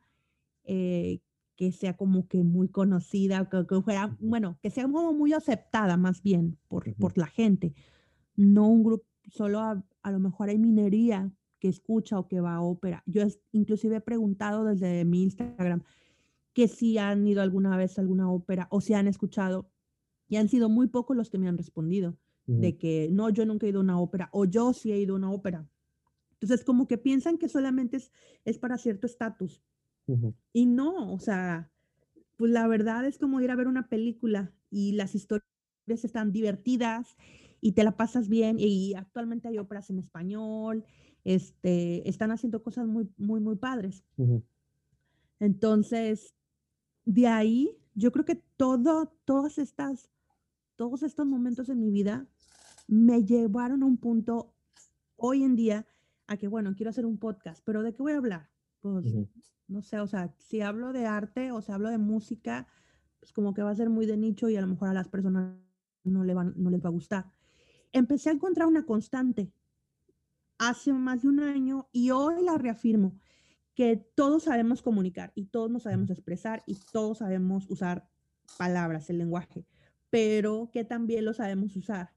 [0.64, 1.20] eh,
[1.56, 5.98] que sea como que muy conocida, que, que, fuera, bueno, que sea como muy aceptada
[5.98, 7.74] más bien por, por la gente.
[8.36, 12.56] No un grupo, solo a, a, lo mejor hay minería que escucha o que va
[12.56, 13.04] a ópera.
[13.06, 15.84] Yo inclusive he preguntado desde mi Instagram
[16.54, 19.70] que si han ido alguna vez a alguna ópera o si han escuchado
[20.28, 23.66] y han sido muy pocos los que me han respondido de que no, yo nunca
[23.66, 25.70] he ido a una ópera o yo sí he ido a una ópera.
[26.40, 28.12] Entonces, como que piensan que solamente es,
[28.46, 29.62] es para cierto estatus.
[30.54, 31.70] Y no, o sea,
[32.38, 35.44] pues la verdad es como ir a ver una película y las historias
[35.88, 37.18] están divertidas
[37.62, 40.86] y te la pasas bien y actualmente hay óperas en español
[41.28, 44.06] este, están haciendo cosas muy, muy, muy padres.
[45.42, 46.34] Entonces,
[47.04, 50.10] de ahí, yo creo que todo, todas estas,
[50.78, 52.26] todos estos momentos en mi vida
[52.88, 54.54] me llevaron a un punto
[55.18, 55.86] hoy en día
[56.28, 58.50] a que, bueno, quiero hacer un podcast, pero ¿de qué voy a hablar?
[58.80, 59.14] Pues,
[59.68, 62.68] no sé, o sea, si hablo de arte o si hablo de música,
[63.20, 65.10] pues como que va a ser muy de nicho y a lo mejor a las
[65.10, 65.58] personas
[66.06, 67.26] no, le van, no les va a gustar.
[67.92, 69.52] Empecé a encontrar una constante
[70.58, 73.18] hace más de un año y hoy la reafirmo,
[73.76, 78.10] que todos sabemos comunicar y todos nos sabemos expresar y todos sabemos usar
[78.58, 79.66] palabras, el lenguaje,
[80.10, 82.14] pero que también lo sabemos usar.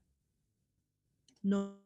[1.43, 1.81] No,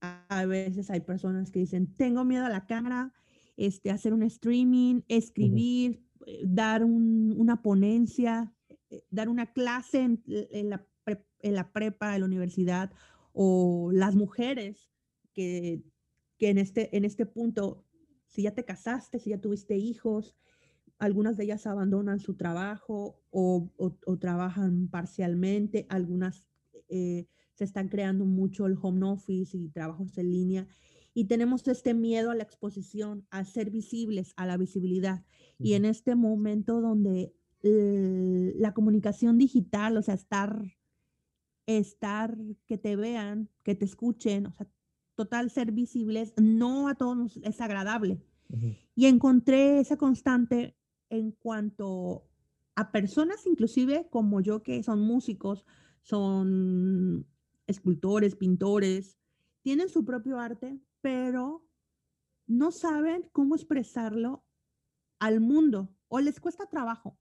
[0.00, 3.12] a veces hay personas que dicen, tengo miedo a la cámara,
[3.56, 8.54] este, hacer un streaming, escribir, eh, dar una ponencia,
[9.10, 10.22] dar una clase en,
[10.70, 10.86] la
[11.42, 12.92] en, la prepa, en la universidad,
[13.32, 14.90] o las mujeres
[15.32, 15.82] que,
[16.38, 17.84] que en, este, en este punto,
[18.26, 20.36] si ya te casaste, si ya tuviste hijos,
[20.98, 26.44] algunas de ellas abandonan su trabajo o, o, trabajan parcialmente, algunas
[26.88, 30.66] eh, se están creando mucho el home office y trabajos en línea.
[31.14, 35.24] Y tenemos este miedo a la exposición, a ser visibles, a la visibilidad.
[35.58, 40.76] Y en este momento donde la comunicación digital, o sea, estar,
[41.66, 42.36] estar,
[42.66, 44.66] que te vean, que te escuchen, o sea,
[45.14, 48.22] total ser visibles, no a todos es agradable.
[48.96, 50.76] Y encontré esa constante
[51.08, 52.26] en cuanto
[52.74, 55.64] a personas inclusive como yo que son músicos,
[56.02, 57.26] son
[57.66, 59.18] escultores, pintores,
[59.62, 61.64] tienen su propio arte, pero
[62.46, 64.42] no saben cómo expresarlo
[65.20, 67.19] al mundo o les cuesta trabajo.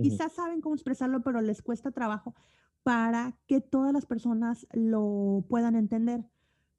[0.00, 2.34] Quizás saben cómo expresarlo, pero les cuesta trabajo
[2.82, 6.24] para que todas las personas lo puedan entender.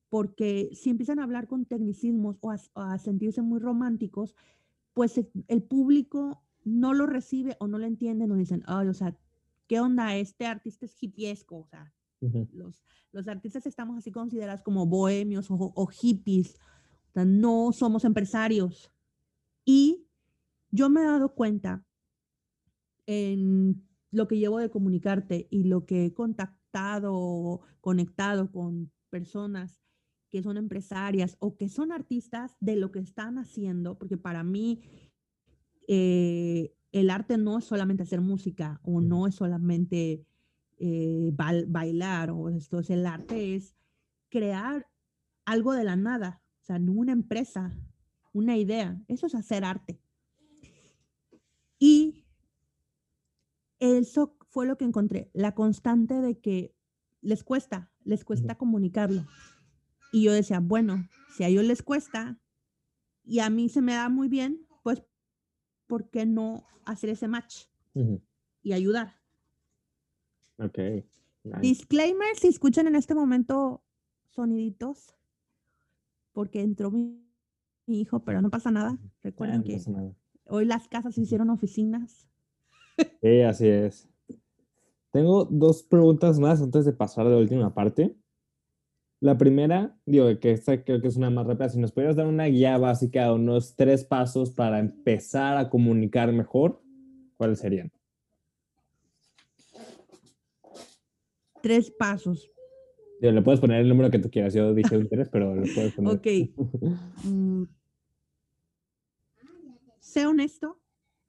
[0.10, 4.36] Porque si empiezan a hablar con tecnicismos o a, sentirse muy románticos,
[4.94, 9.16] pues el público no lo recibe o no lo entiende, no dicen, ay, o sea,
[9.68, 10.16] ¿qué onda?
[10.16, 11.94] Este artista es hippiesco, o sea,
[12.52, 16.56] los, los, artistas estamos así considerados como bohemios o, hippies,
[17.10, 18.92] o sea, no somos empresarios.
[19.64, 20.06] Y
[20.72, 21.86] yo me he dado cuenta
[23.12, 29.82] en lo que llevo de comunicarte y lo que he contactado, conectado con personas
[30.30, 34.84] que son empresarias o que son artistas de lo que están haciendo, porque para mí
[35.88, 40.24] eh, el arte no es solamente hacer música o no es solamente
[40.78, 43.76] eh, bailar o esto, es el arte es
[44.30, 44.88] crear
[45.46, 47.76] algo de la nada, o sea, una empresa,
[48.34, 50.00] una idea, eso es hacer arte.
[51.80, 52.26] Y
[53.80, 56.76] eso fue lo que encontré, la constante de que
[57.22, 59.26] les cuesta, les cuesta comunicarlo.
[60.12, 62.40] Y yo decía, bueno, si a ellos les cuesta
[63.24, 65.04] y a mí se me da muy bien, pues,
[65.88, 67.66] ¿por qué no hacer ese match
[68.64, 69.20] y ayudar?
[70.58, 70.80] Ok.
[71.62, 73.84] Disclaimer, si escuchan en este momento
[74.30, 75.16] soniditos,
[76.34, 77.26] porque entró mi,
[77.88, 78.98] hijo, pero no pasa nada.
[79.22, 79.82] Recuerden que
[80.46, 82.28] hoy las casas se hicieron oficinas.
[83.22, 84.08] Sí, así es.
[85.12, 88.16] Tengo dos preguntas más antes de pasar de la última parte.
[89.22, 91.70] La primera, digo que esta creo que es una más rápida.
[91.70, 96.82] Si nos pudieras dar una guía básica, unos tres pasos para empezar a comunicar mejor,
[97.38, 97.92] ¿cuáles serían?
[101.62, 102.50] tres pasos.
[103.22, 104.54] le puedes poner el número que tú quieras.
[104.54, 106.14] Yo dije un tres, pero lo puedes poner.
[106.14, 106.28] Ok.
[107.24, 107.64] Mm.
[110.00, 110.79] Sé honesto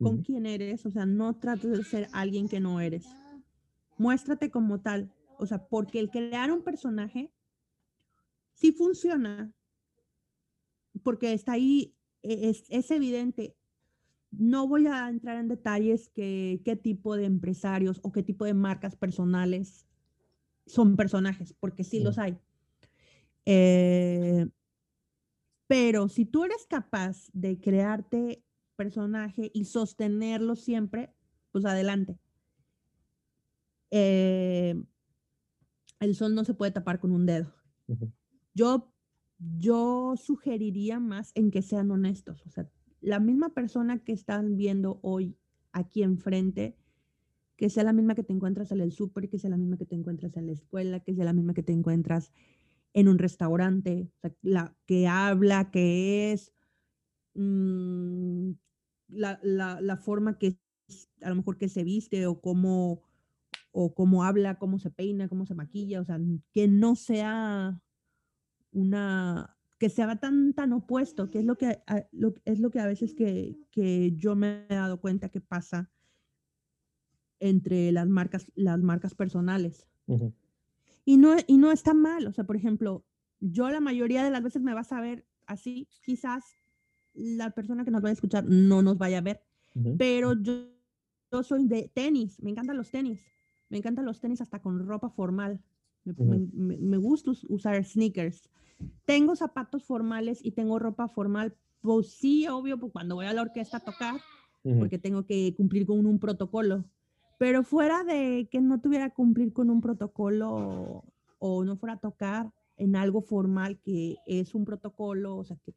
[0.01, 0.87] con quién eres.
[0.87, 3.07] O sea, no trates de ser alguien que no eres.
[3.99, 5.13] Muéstrate como tal.
[5.39, 7.33] O sea, porque el crear un personaje
[8.55, 9.53] sí funciona.
[11.03, 13.57] Porque está ahí, e, es, es evidente.
[14.31, 18.55] No voy a entrar en detalles que qué tipo de empresarios o qué tipo de
[18.55, 19.87] marcas personales
[20.67, 22.39] son personajes, porque sí los hay.
[23.45, 24.47] Eh,
[25.67, 28.45] pero si tú eres capaz de crearte
[28.81, 31.13] personaje y sostenerlo siempre,
[31.53, 32.19] pues adelante.
[33.91, 34.75] Eh,
[36.01, 37.53] el sol no se puede tapar con un dedo.
[38.55, 38.91] Yo,
[39.59, 42.43] yo sugeriría más en que sean honestos.
[42.47, 42.71] O sea,
[43.03, 45.37] la misma persona que están viendo hoy
[45.73, 46.79] aquí enfrente
[47.59, 49.85] que sea la misma que te encuentras en el súper, que sea la misma que
[49.85, 52.33] te encuentras en la escuela, que sea la misma que te encuentras
[52.95, 54.11] en un restaurante,
[54.41, 56.55] la que habla, que es,
[57.35, 58.53] mm,
[59.11, 60.59] la, forma que
[61.23, 63.03] a lo mejor que se viste o cómo,
[63.73, 66.19] o cómo habla, cómo se peina, cómo se maquilla, o sea,
[66.53, 67.81] que no sea
[68.73, 71.83] una, que se haga tan, tan opuesto, que es lo que,
[72.45, 75.91] es lo que a veces que, que yo me he dado cuenta que pasa
[77.41, 79.89] entre las marcas, las marcas personales.
[81.05, 83.05] y, no, y no está mal, o sea, por ejemplo,
[83.41, 86.45] yo la mayoría de las veces me vas a ver así, quizás
[87.15, 89.43] la persona que nos va a escuchar no nos vaya a ver,
[89.99, 90.67] pero yo,
[91.33, 93.21] yo soy de tenis, me encantan los tenis,
[93.69, 95.61] me encantan los tenis hasta con ropa formal,
[96.05, 98.49] me, me, gusta usar sneakers.
[99.05, 103.43] Tengo zapatos formales y tengo ropa formal, pues sí, obvio, pues cuando voy a la
[103.43, 104.15] orquesta a tocar,
[104.63, 106.85] porque tengo que cumplir con un protocolo.
[107.39, 111.05] Pero fuera de que no tuviera que cumplir con un protocolo
[111.39, 115.75] o, no fuera a tocar en algo formal que es un protocolo, o sea, que,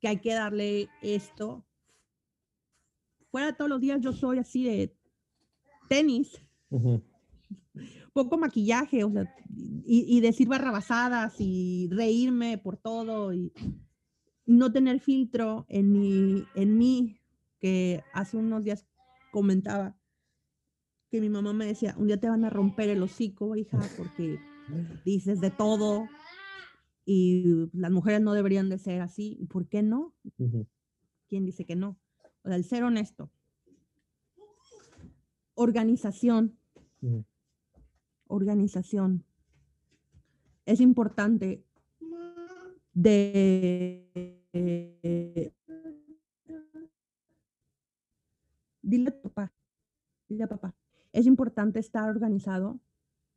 [0.00, 1.64] que hay que darle esto.
[3.30, 4.96] Fuera todos los días yo soy así de
[5.88, 6.40] tenis,
[8.12, 9.34] poco maquillaje, o sea,
[9.84, 13.52] y, decir barrabasadas y reírme por todo y
[14.46, 17.20] no tener filtro en mi, en mí,
[17.60, 18.86] que hace unos días
[19.30, 19.98] comentaba
[21.10, 24.38] que mi mamá me decía, un día te van a romper el hocico, hija, porque
[25.04, 26.06] dices de todo
[27.10, 29.46] y las mujeres no deberían de ser así.
[29.48, 30.14] ¿Por qué no?
[31.26, 31.98] ¿Quién dice que no?
[32.42, 33.30] O sea, el ser honesto.
[35.54, 36.58] Organización.
[38.26, 39.24] Organización.
[40.66, 41.64] Es importante
[42.92, 44.10] de...
[48.82, 49.52] dile a papá,
[50.28, 50.74] dile a papá,
[51.12, 52.80] es importante estar organizado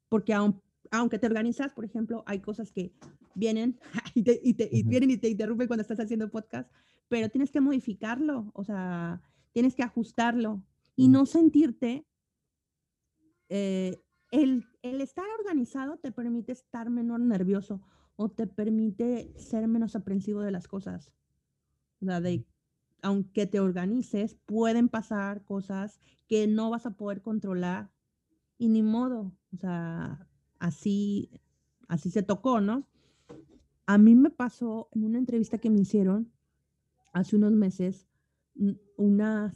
[0.10, 2.94] porque aunque te organizas, por ejemplo, hay cosas que
[3.36, 3.80] vienen
[4.16, 6.72] y, te, y, vienen y te interrumpen cuando estás haciendo podcast,
[7.08, 9.22] pero tienes que modificarlo, o sea,
[9.52, 10.64] tienes que ajustarlo
[10.96, 12.06] y no sentirte,
[13.50, 14.02] eh,
[14.32, 17.82] el, el estar organizado te permite estar menos nervioso
[18.16, 21.12] o te permite ser menos aprensivo de las cosas.
[22.02, 22.46] O sea, de
[23.02, 27.92] aunque te organices, pueden pasar cosas que no vas a poder controlar
[28.58, 30.28] y ni modo, o sea,
[30.60, 31.32] así,
[31.88, 32.88] así se tocó, ¿no?
[33.92, 36.32] A mí me pasó en una entrevista que me hicieron
[37.12, 38.08] hace unos meses,
[38.96, 39.54] una,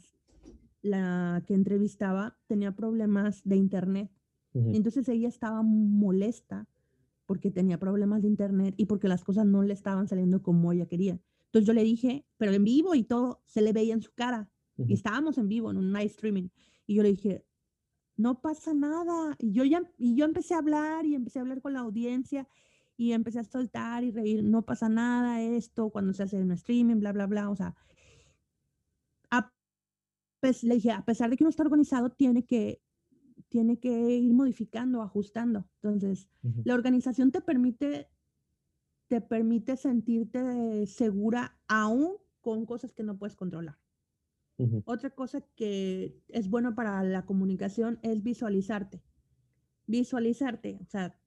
[0.82, 4.10] la que entrevistaba tenía problemas de internet.
[4.52, 6.68] entonces ella estaba molesta
[7.24, 10.84] porque tenía problemas de internet y porque las cosas no le estaban saliendo como ella
[10.84, 11.18] quería.
[11.46, 14.50] Entonces yo le dije, pero en vivo y todo, se le veía en su cara.
[14.76, 16.50] Y estábamos en vivo, en un night streaming.
[16.86, 17.46] Y yo le dije,
[18.18, 19.34] no pasa nada.
[19.38, 22.46] Y yo ya, y yo empecé a hablar y empecé a hablar con la audiencia
[22.96, 26.96] y empecé a soltar y reír, no pasa nada esto, cuando se hace un streaming,
[26.96, 27.50] bla, bla, bla.
[27.50, 27.74] O sea,
[30.40, 32.80] pues, le dije, a pesar de que uno está organizado, tiene que,
[33.48, 35.68] tiene que ir modificando, ajustando.
[35.82, 36.28] Entonces,
[36.64, 38.08] la organización te permite
[39.08, 43.78] te permite sentirte segura aún con cosas que no puedes controlar.
[44.84, 49.02] Otra cosa que es bueno para la comunicación es visualizarte.
[49.86, 51.18] Visualizarte, o sea,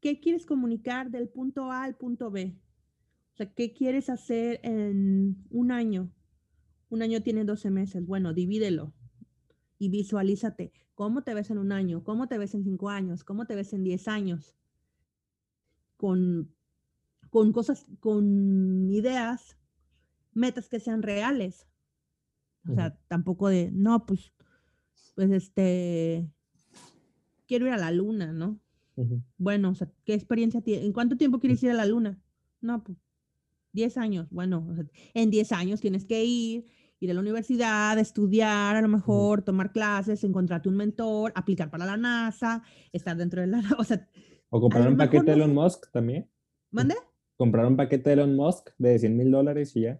[0.00, 2.56] ¿qué quieres comunicar del punto A al punto B?
[3.32, 6.10] O sea, ¿qué quieres hacer en un año?
[6.88, 8.06] Un año tiene 12 meses.
[8.06, 8.92] Bueno, divídelo
[9.78, 10.72] y visualízate.
[10.94, 12.04] ¿Cómo te ves en un año?
[12.04, 13.24] ¿Cómo te ves en cinco años?
[13.24, 14.56] ¿Cómo te ves en 10 años?
[15.96, 16.52] Con
[17.30, 19.56] con cosas, con ideas,
[20.34, 21.66] metas que sean reales.
[22.68, 24.34] O sea, tampoco de, no, pues,
[25.14, 26.30] pues este,
[27.46, 28.60] quiero ir a la luna, ¿no?
[29.38, 30.84] Bueno, o sea, ¿qué experiencia tiene?
[30.84, 32.18] ¿En cuánto tiempo quieres ir a la luna?
[32.60, 32.98] No, pues,
[33.72, 34.28] 10 años.
[34.30, 34.66] Bueno,
[35.14, 36.66] en 10 años tienes que ir,
[36.98, 41.86] ir a la universidad, estudiar, a lo mejor, tomar clases, encontrarte un mentor, aplicar para
[41.86, 42.62] la NASA,
[42.92, 43.62] estar dentro de la...
[43.78, 44.06] O sea...
[44.50, 46.28] O comprar un paquete de Elon Musk también.
[46.72, 46.96] ¿Mande?
[47.40, 49.98] comprar un paquete de Elon Musk de 100 mil dólares y ya.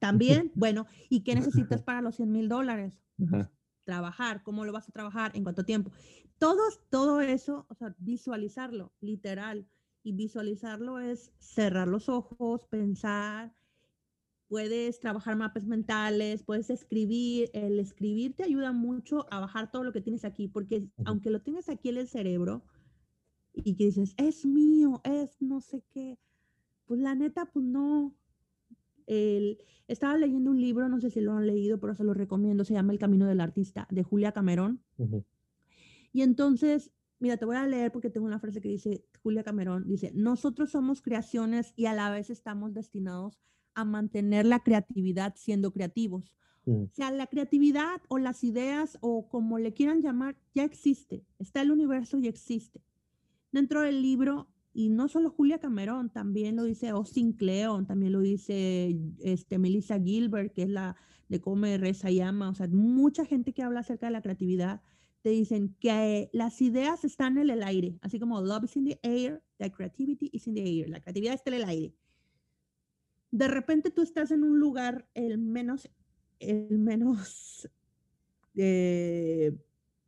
[0.00, 0.50] También.
[0.54, 2.98] bueno, ¿y qué necesitas para los 100 mil dólares?
[3.84, 5.32] Trabajar, ¿cómo lo vas a trabajar?
[5.34, 5.90] ¿En cuánto tiempo?
[6.38, 9.66] Todo, todo eso, o sea, visualizarlo, literal.
[10.02, 13.54] Y visualizarlo es cerrar los ojos, pensar,
[14.48, 17.50] puedes trabajar mapas mentales, puedes escribir.
[17.54, 21.40] El escribir te ayuda mucho a bajar todo lo que tienes aquí, porque aunque lo
[21.40, 22.62] tienes aquí en el cerebro,
[23.52, 26.18] y que dices, es mío, es no sé qué.
[26.86, 28.14] Pues la neta, pues no.
[29.06, 32.64] El, estaba leyendo un libro, no sé si lo han leído, pero se lo recomiendo,
[32.64, 34.82] se llama El Camino del Artista, de Julia Camerón.
[36.12, 39.84] Y entonces, mira, te voy a leer porque tengo una frase que dice, Julia Camerón,
[39.86, 43.38] dice, nosotros somos creaciones y a la vez estamos destinados
[43.74, 46.34] a mantener la creatividad siendo creativos.
[46.66, 51.60] O sea, la creatividad o las ideas o como le quieran llamar, ya existe, está
[51.60, 52.80] el universo y existe
[53.54, 58.20] dentro del libro, y no solo Julia Cameron, también lo dice Austin Kleon, también lo
[58.20, 60.96] dice este, Melissa Gilbert, que es la
[61.28, 64.82] de Come, Reza y Ama, o sea, mucha gente que habla acerca de la creatividad,
[65.22, 68.98] te dicen que las ideas están en el aire, así como love is in the
[69.02, 71.94] air, the creativity is in the air, la creatividad está en el aire.
[73.30, 75.88] De repente tú estás en un lugar el menos,
[76.40, 77.68] el menos
[78.56, 79.56] eh,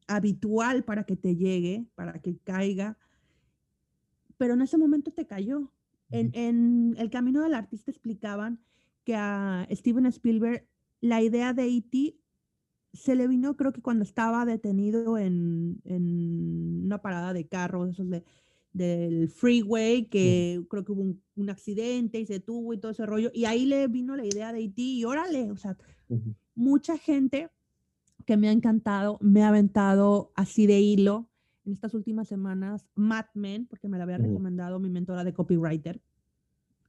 [0.09, 2.99] habitual para que te llegue, para que caiga,
[4.37, 5.73] pero en ese momento te cayó.
[6.11, 8.61] En, El Camino del Artista explicaban
[9.05, 10.67] que a Steven Spielberg
[11.01, 12.17] la idea de E.T.
[12.93, 18.09] se le vino, creo que cuando estaba detenido en, en una parada de carros, esos
[18.09, 18.25] de,
[18.73, 23.07] del freeway, que creo que hubo un, un, accidente y se tuvo y todo ese
[23.07, 23.31] rollo.
[23.35, 25.77] Y ahí le vino la idea de Haití y órale, o sea,
[26.55, 27.51] mucha gente
[28.27, 31.29] que me ha encantado, me ha aventado así de hilo
[31.67, 36.01] en estas últimas semanas, Mad Men, porque me la había recomendado mi mentora de copywriter.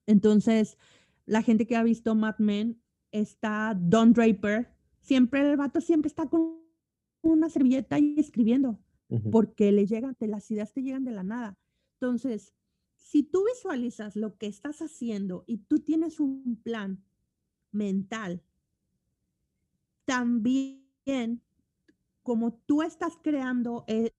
[0.05, 0.78] Entonces,
[1.25, 4.71] la gente que ha visto Mad Men está Don Draper,
[5.01, 6.57] siempre el vato siempre está con
[7.21, 8.80] una servilleta y escribiendo,
[9.32, 11.57] porque le llegan, te, las ideas te llegan de la nada.
[11.93, 12.53] Entonces,
[12.95, 17.03] si tú visualizas lo que estás haciendo y tú tienes un plan
[17.71, 18.43] mental,
[20.05, 21.41] también
[22.21, 24.13] como tú estás creando e,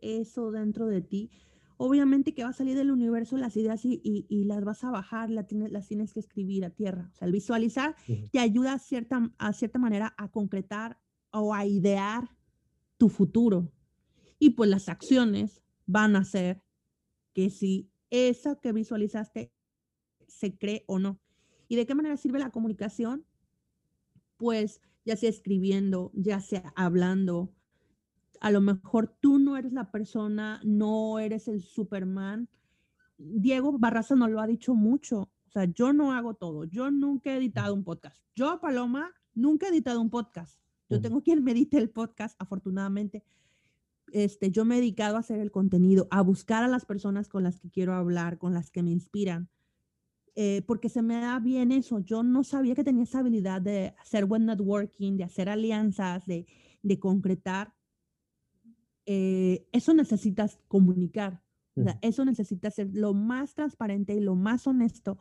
[0.00, 1.30] eso dentro de ti,
[1.76, 5.46] obviamente que va a salir del universo las ideas y, las vas a bajar, las
[5.46, 7.10] tienes, las tienes que escribir a tierra.
[7.12, 7.96] O sea, el visualizar
[8.30, 10.98] te ayuda a cierta, a cierta manera a concretar
[11.30, 12.30] o a idear
[12.96, 13.72] tu futuro.
[14.38, 16.62] Y pues las acciones van a ser
[17.32, 19.52] que si eso que visualizaste
[20.28, 21.20] se cree o no.
[21.68, 23.26] ¿Y de qué manera sirve la comunicación?
[24.36, 27.52] Pues ya sea escribiendo, ya sea hablando,
[28.44, 32.50] a lo mejor tú no eres la persona, no eres el Superman.
[33.16, 35.30] Diego Barraza nos lo ha dicho mucho.
[35.46, 36.64] O sea, yo no hago todo.
[36.64, 38.22] Yo nunca he editado un podcast.
[38.34, 40.60] Yo, Paloma, nunca he editado un podcast.
[40.90, 43.24] Yo tengo quien me edite el podcast, afortunadamente.
[44.12, 47.44] Este, yo me he dedicado a hacer el contenido, a buscar a las personas con
[47.44, 49.48] las que quiero hablar, con las que me inspiran,
[50.34, 51.98] eh, porque se me da bien eso.
[52.00, 56.46] Yo no sabía que tenía esa habilidad de hacer buen networking, de hacer alianzas, de,
[56.82, 57.72] de concretar.
[59.06, 61.42] Eh, eso necesitas comunicar.
[62.02, 65.18] eso necesitas ser lo más transparente y lo más honesto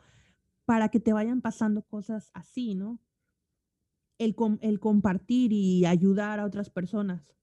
[0.65, 2.99] para que te vayan pasando cosas así, ¿no?
[4.19, 7.33] El, el compartir y ayudar a otras personas.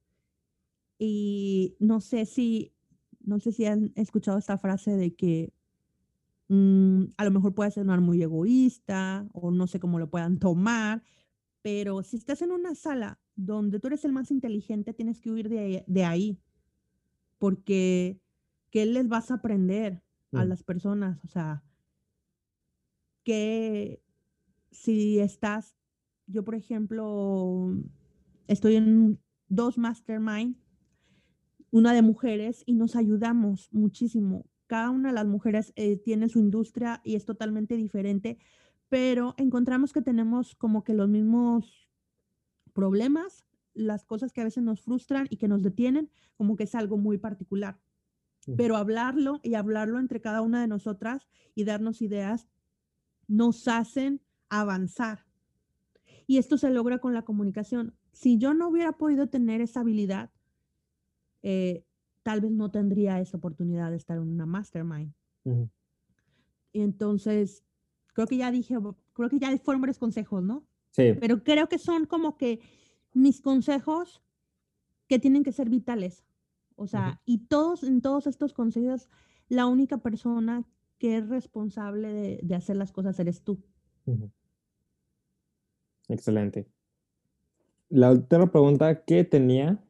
[0.98, 2.72] Y no sé si,
[3.20, 5.52] no sé si han escuchado esta frase de que
[6.48, 11.02] mm, a lo mejor puede sonar muy egoísta o no sé cómo lo puedan tomar,
[11.62, 15.48] pero si estás en una sala donde tú eres el más inteligente, tienes que huir
[15.48, 16.38] de, ahí,
[17.38, 18.20] porque
[18.70, 20.48] ¿qué les vas a aprender a mm.
[20.48, 21.24] las personas?
[21.24, 21.62] O sea,
[23.24, 24.02] que
[24.70, 25.74] si estás,
[26.26, 27.74] yo por ejemplo,
[28.46, 29.18] estoy en
[29.48, 30.56] dos mastermind,
[31.70, 34.44] una de mujeres, y nos ayudamos muchísimo.
[34.66, 38.38] Cada una de las mujeres eh, tiene su industria y es totalmente diferente,
[38.88, 41.89] pero encontramos que tenemos como que los mismos
[42.70, 43.44] problemas,
[43.74, 46.96] las cosas que a veces nos frustran y que nos detienen, como que es algo
[46.96, 47.78] muy particular.
[48.56, 52.48] Pero hablarlo y hablarlo entre cada una de nosotras y darnos ideas
[53.28, 55.26] nos hacen avanzar.
[56.26, 57.94] Y esto se logra con la comunicación.
[58.12, 60.30] Si yo no hubiera podido tener esa habilidad,
[61.42, 61.84] eh,
[62.22, 65.12] tal vez no tendría esa oportunidad de estar en una mastermind.
[66.72, 67.64] Y entonces,
[68.14, 68.76] creo que ya dije,
[69.12, 70.64] creo que ya fueron varios consejos, ¿no?
[70.90, 71.14] Sí.
[71.18, 72.60] Pero creo que son como que
[73.12, 74.22] mis consejos
[75.08, 76.24] que tienen que ser vitales.
[76.76, 79.08] O sea, y todos, en todos estos consejos,
[79.48, 80.64] la única persona
[80.98, 83.58] que es responsable de, hacer las cosas eres tú.
[86.08, 86.68] Excelente.
[87.88, 89.82] La última pregunta que tenía,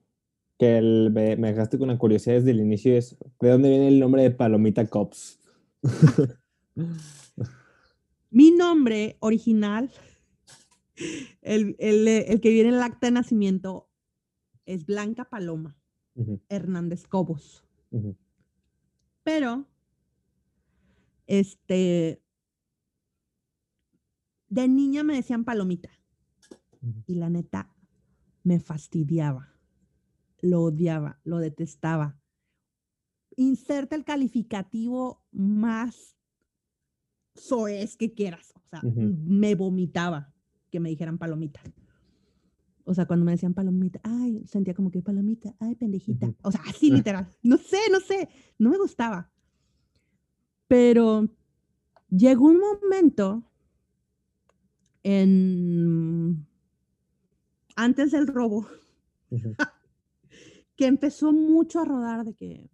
[0.59, 0.81] que
[1.13, 4.23] me, me, dejaste con la curiosidad desde el inicio, es ¿de dónde viene el nombre
[4.23, 5.39] de Palomita Cops?
[8.31, 9.91] Mi nombre original,
[11.43, 13.91] el, que viene en el acta de nacimiento,
[14.67, 15.77] es Blanca Paloma
[16.49, 17.65] Hernández Cobos.
[19.23, 19.67] Pero,
[21.27, 22.23] este,
[24.49, 25.91] de niña me decían palomita.
[27.07, 27.75] Y la neta,
[28.43, 29.55] me fastidiaba.
[30.41, 32.19] Lo odiaba, lo detestaba.
[33.37, 36.17] Inserta el calificativo más
[37.35, 38.53] soez que quieras.
[38.57, 40.35] O sea, me vomitaba
[40.71, 41.61] que me dijeran palomita.
[42.85, 46.35] O sea, cuando me decían palomita, ay, sentía como que palomita, ay, pendejita.
[46.43, 47.29] O sea, así literal.
[47.43, 48.29] No sé, no sé,
[48.59, 49.31] no me gustaba.
[50.67, 51.29] Pero
[52.09, 53.45] llegó un momento
[55.03, 56.47] en
[57.77, 58.67] antes del robo
[60.77, 62.71] que empezó mucho a rodar de que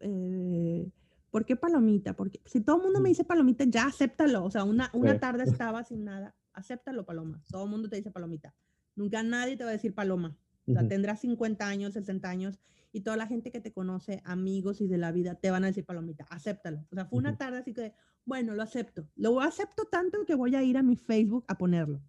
[0.00, 0.90] eh,
[1.30, 2.14] ¿por qué palomita?
[2.14, 4.44] Porque si todo el mundo me dice palomita, ya acéptalo.
[4.44, 7.42] O sea, una, una tarde estaba sin nada, acéptalo, paloma.
[7.50, 8.54] Todo el mundo te dice palomita.
[8.94, 10.36] Nunca nadie te va a decir paloma.
[10.66, 12.60] O sea, tendrás 50 años, 60 años
[12.92, 15.68] y toda la gente que te conoce, amigos y de la vida, te van a
[15.68, 16.84] decir palomita, acéptalo.
[16.90, 17.94] O sea, fue una tarde así que,
[18.24, 19.08] bueno, lo acepto.
[19.16, 22.02] Lo acepto tanto que voy a ir a mi Facebook a ponerlo.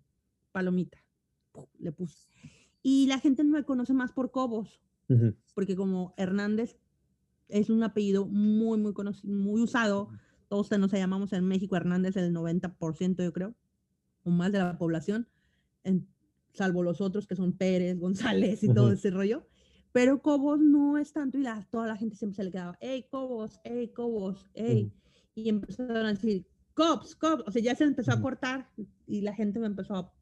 [0.52, 0.98] Palomita.
[1.80, 2.28] Le puse.
[2.82, 4.82] Y la gente me conoce más por Cobos,
[5.54, 6.78] porque como Hernández
[7.50, 10.10] es un apellido muy, muy conocido, muy usado.
[10.48, 13.56] Todos nos llamamos en México Hernández el 90%, yo creo,
[14.30, 15.27] o más de la población,
[15.84, 16.07] en-
[16.53, 17.97] salvo los otros que son Pérez,
[18.53, 18.93] González y todo Ujú.
[18.93, 19.47] ese rollo.
[19.91, 23.07] Pero Cobos no es tanto y la, toda la gente siempre se le quedaba, hey,
[23.10, 24.85] Cobos, hey, Cobos, hey.
[24.85, 24.95] Ujú.
[25.35, 27.43] Y empezaron a decir, Cops, Cops.
[27.47, 28.23] O sea, ya se empezó a Ujú.
[28.23, 28.69] cortar
[29.07, 30.14] y la gente me empezó a,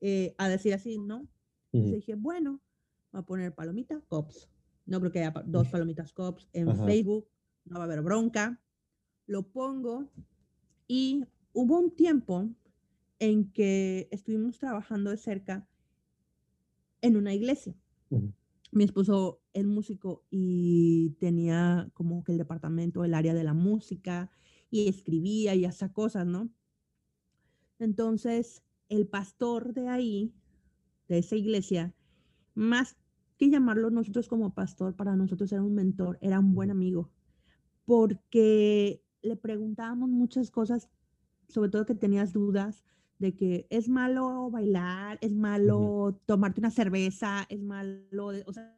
[0.00, 1.26] eh, a decir así, ¿no?
[1.72, 2.60] Entonces dije, bueno,
[3.12, 4.48] voy a poner palomita, cops.
[4.86, 6.66] No creo que haya dos palomitas cops en.
[6.84, 7.28] Facebook,
[7.64, 8.60] no va a haber bronca.
[9.26, 10.10] Lo pongo
[10.86, 12.48] y hubo un tiempo
[13.18, 15.68] en que estuvimos trabajando de cerca
[17.00, 17.74] en una iglesia.
[18.70, 24.30] Mi esposo es músico y tenía como que el departamento, el área de la música
[24.70, 26.50] y escribía y hacía cosas, ¿no?
[27.78, 30.34] Entonces, el pastor de ahí,
[31.08, 31.94] de esa iglesia,
[32.54, 32.96] más
[33.38, 37.10] que llamarlo nosotros como pastor, para nosotros era un mentor, era un buen amigo,
[37.84, 40.90] porque le preguntábamos muchas cosas,
[41.48, 42.84] sobre todo que tenías dudas
[43.18, 48.76] de que es malo bailar, es malo tomarte una cerveza, es malo, de- o sea,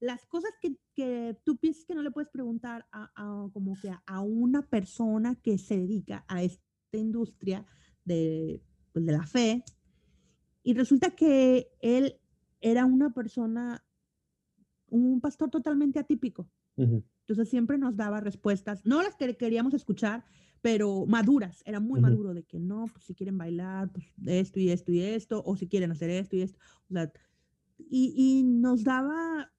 [0.00, 3.90] las cosas que, que tú piensas que no le puedes preguntar a, a como que
[3.90, 7.66] a, a una persona que se dedica a esta industria
[8.04, 9.62] de, pues, de la fe.
[10.62, 12.18] Y resulta que él
[12.60, 13.84] era una persona,
[14.88, 16.50] un pastor totalmente atípico.
[16.76, 17.04] Ujú.
[17.20, 20.24] Entonces siempre nos daba respuestas, no las que queríamos escuchar,
[20.62, 21.62] pero maduras.
[21.66, 25.00] Era muy maduro de que no, pues si quieren bailar, pues esto y esto y
[25.02, 26.58] esto, o si quieren hacer esto y esto.
[26.90, 27.12] O sea,
[27.78, 29.52] y, y nos daba,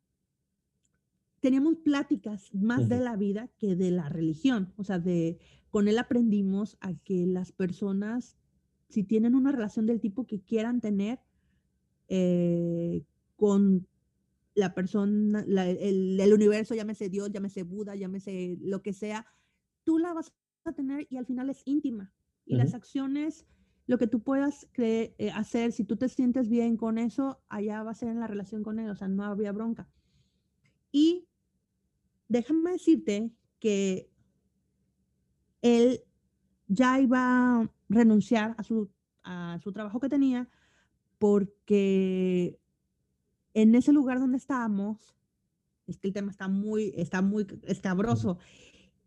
[1.40, 4.73] teníamos pláticas más de la vida que de la religión.
[4.78, 8.38] O sea, de, con él aprendimos a que las personas,
[8.90, 11.19] si tienen una relación del tipo que quieran tener
[12.10, 13.03] eh,
[13.38, 13.88] con
[14.53, 19.26] la persona, la- el, el universo, llámese Dios, llámese Buda, llámese lo que sea,
[19.84, 20.34] tú la vas
[20.70, 22.14] a tener y al final es íntima.
[22.46, 23.46] Y las acciones,
[23.88, 27.92] lo que tú puedas eh, hacer, si tú te sientes bien con eso, allá va
[27.92, 29.88] a ser en la relación con él, o sea, no había bronca.
[30.92, 31.28] Y
[32.28, 34.10] déjame decirte que
[35.62, 36.02] él
[36.68, 38.90] ya iba a renunciar a su,
[39.24, 40.50] a su trabajo que tenía
[41.20, 42.60] porque
[43.54, 45.16] en ese lugar donde estábamos,
[45.86, 48.40] es que el tema está muy, está muy escabroso,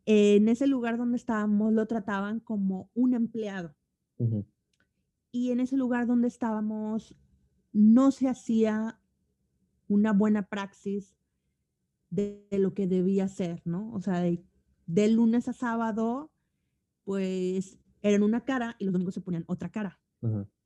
[0.07, 3.75] en ese lugar donde estábamos lo trataban como un empleado
[5.33, 7.17] y en ese lugar donde estábamos
[7.73, 9.01] no se hacía
[9.89, 11.17] una buena praxis
[12.11, 13.93] de, de lo que debía ser, ¿no?
[13.93, 14.45] O sea, de,
[14.87, 16.31] de lunes a sábado,
[17.03, 20.01] pues eran una cara y los domingos se ponían otra cara.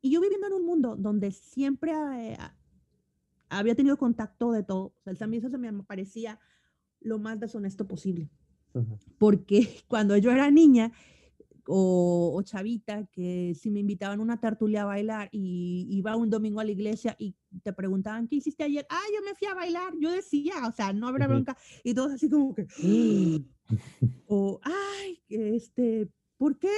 [0.02, 1.92] Y yo viviendo en un mundo donde siempre
[2.32, 2.38] eh,
[3.48, 6.38] había tenido contacto de todo, o sea, también eso se me parecía
[7.00, 8.30] lo más deshonesto posible.
[9.18, 10.92] Porque cuando yo era niña
[11.66, 16.30] o, o chavita, que si me invitaban a una tertulia a bailar y iba un
[16.30, 18.86] domingo a la iglesia y te preguntaban, ¿qué hiciste ayer?
[18.88, 21.34] Ah, yo me fui a bailar, yo decía, o sea, no habrá Ujú.
[21.34, 21.56] bronca.
[21.84, 22.66] Y todos así como que,
[24.26, 26.08] o, ay, este,
[26.38, 26.72] ¿por qué?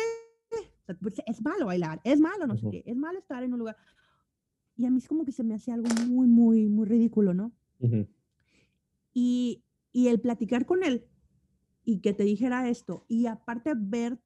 [1.00, 2.70] Pues, es malo bailar, es malo, no sé Ujú.
[2.72, 3.76] qué, es malo estar en un lugar.
[4.76, 7.52] Y a mí es como que se me hacía algo muy, muy, muy ridículo, ¿no?
[9.12, 9.62] Y,
[9.92, 11.06] y el platicar con él
[11.90, 14.20] y que te dijera esto, y aparte ver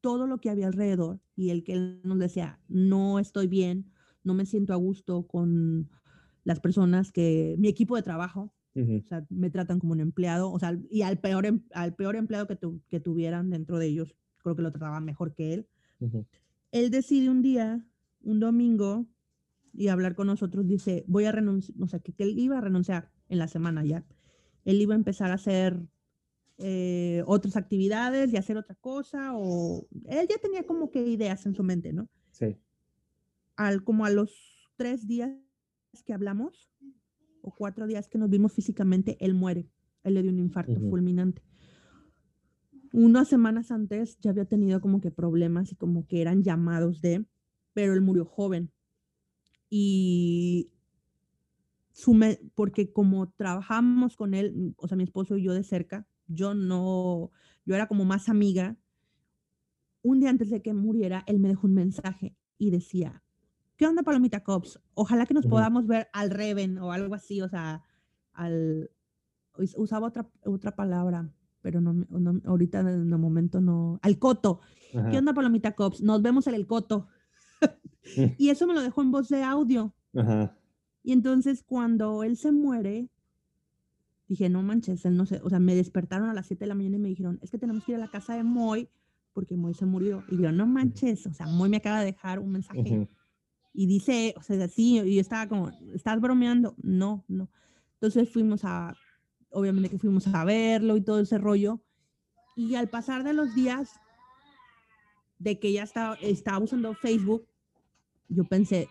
[0.00, 3.92] todo lo que había alrededor, y el que nos decía, no estoy bien,
[4.22, 5.90] no me siento a gusto con
[6.44, 8.52] las personas que, mi equipo de trabajo,
[9.04, 12.16] o sea, me tratan como un empleado, o sea, y al peor, em- al peor
[12.16, 15.68] empleado que, tu- que tuvieran dentro de ellos, creo que lo trataban mejor que él.
[16.72, 17.86] Él decide un día,
[18.22, 19.06] un domingo,
[19.72, 22.60] y hablar con nosotros, dice, voy a renunciar, o sea, que, que él iba a
[22.60, 24.04] renunciar en la semana ya.
[24.64, 25.88] Él iba a empezar a hacer
[26.58, 31.54] eh, otras actividades y hacer otra cosa, o él ya tenía como que ideas en
[31.54, 32.08] su mente, ¿no?
[32.30, 32.56] Sí.
[33.56, 35.32] Al, como a los tres días
[36.04, 36.70] que hablamos,
[37.42, 39.68] o cuatro días que nos vimos físicamente, él muere.
[40.02, 40.90] Él le dio un infarto Ujú.
[40.90, 41.42] fulminante.
[42.92, 47.26] Unas semanas antes ya había tenido como que problemas y como que eran llamados de,
[47.72, 48.72] pero él murió joven.
[49.68, 50.70] Y
[51.92, 56.06] su me- porque como trabajamos con él, o sea, mi esposo y yo de cerca,
[56.26, 57.30] yo no,
[57.64, 58.76] yo era como más amiga.
[60.02, 63.22] Un día antes de que muriera, él me dejó un mensaje y decía,
[63.76, 64.80] ¿qué onda Palomita Cops?
[64.94, 67.82] Ojalá que nos podamos ver al Reven o algo así, o sea,
[68.34, 68.90] al,
[69.56, 71.32] us- usaba otra, otra palabra,
[71.62, 74.60] pero no, no- ahorita en el momento no, al Coto.
[75.10, 76.02] ¿Qué onda Palomita Cops?
[76.02, 77.08] Nos vemos en el Coto.
[78.38, 79.94] Y eso me lo dejó en voz de audio.
[80.14, 80.54] Ajá.
[81.02, 83.08] Y entonces cuando él se muere,
[84.34, 86.74] dije, no manches, él no sé, o sea, me despertaron a las 7 de la
[86.74, 88.88] mañana y me dijeron, es que tenemos que ir a la casa de Moy
[89.32, 90.24] porque Moy se murió.
[90.28, 92.80] Y yo, no manches, o sea, Moy me acaba de dejar un mensaje.
[92.80, 93.08] Ujú.
[93.72, 96.76] Y dice, o sea, así, y yo estaba como, ¿estás bromeando?
[96.80, 97.50] No, no.
[97.94, 98.96] Entonces fuimos a,
[99.50, 101.80] obviamente que fuimos a verlo y todo ese rollo.
[102.56, 103.90] Y al pasar de los días
[105.38, 107.46] de que ya estaba, estaba usando Facebook,
[108.28, 108.88] yo pensé,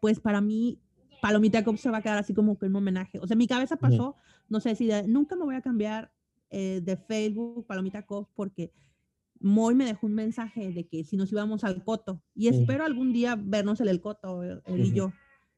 [0.00, 0.78] pues para mí,
[1.22, 3.18] Palomita Cop se va a quedar así como que un homenaje.
[3.18, 4.16] O sea, mi cabeza pasó,
[4.48, 6.12] no sé si de- nunca me voy a cambiar
[6.50, 8.72] eh, de Facebook Palomita Cop porque
[9.40, 12.22] Moy me dejó un mensaje de que si nos íbamos al Coto.
[12.34, 15.12] Y espero algún día vernos en el Coto, él y yo,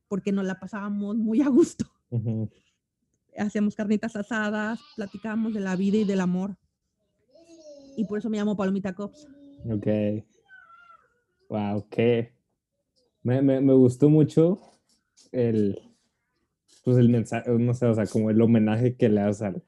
[0.09, 1.85] porque nos la pasábamos muy a gusto.
[3.37, 6.57] Hacíamos carnitas asadas, platicábamos de la vida y del amor.
[7.97, 9.29] Y por eso me llamo Palomita Cops.
[9.71, 9.87] Ok.
[11.49, 12.33] Wow, qué.
[13.23, 14.61] Me, me, me gustó mucho
[15.33, 15.81] el.
[16.89, 19.63] Pues el mensaje, no sé, o sea, como el homenaje que le das al.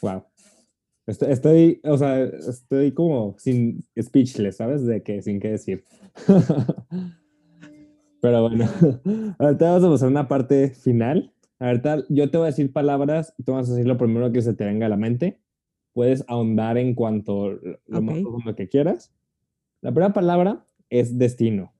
[0.00, 0.22] Wow.
[1.08, 4.86] Estoy, estoy, o sea, estoy como sin speechless, ¿sabes?
[4.86, 5.84] De que sin qué decir.
[8.20, 8.64] Pero bueno,
[9.40, 11.34] ahorita vamos a pasar una parte final.
[11.58, 14.54] Ahorita yo te voy a decir palabras, tú vas a decir lo primero que se
[14.54, 15.40] te venga a la mente.
[15.94, 19.12] Puedes ahondar en cuanto lo lo más profundo que quieras.
[19.80, 21.71] La primera palabra es destino.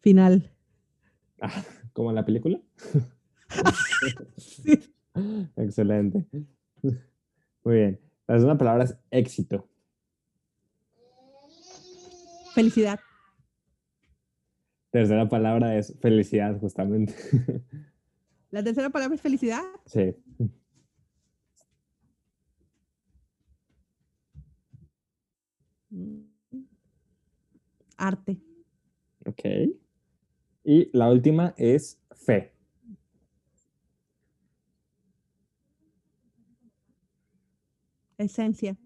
[0.00, 0.50] Final.
[1.42, 1.64] Ah,
[1.94, 2.60] ¿Como en la película?
[5.56, 6.26] Excelente.
[7.64, 8.00] Muy bien.
[8.26, 9.66] La segunda palabra es éxito.
[12.54, 13.00] Felicidad.
[14.90, 17.14] Tercera palabra es felicidad, justamente.
[18.50, 19.62] La tercera palabra es felicidad.
[19.86, 20.14] Sí.
[27.96, 28.36] Arte.
[29.24, 29.79] Ok.
[30.64, 32.52] Y la última es fe.
[38.18, 38.76] Esencia.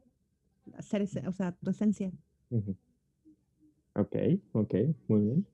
[0.79, 2.11] Ese- o sea, tu esencia.
[3.95, 4.17] Ok,
[4.53, 4.75] ok,
[5.09, 5.47] muy bien.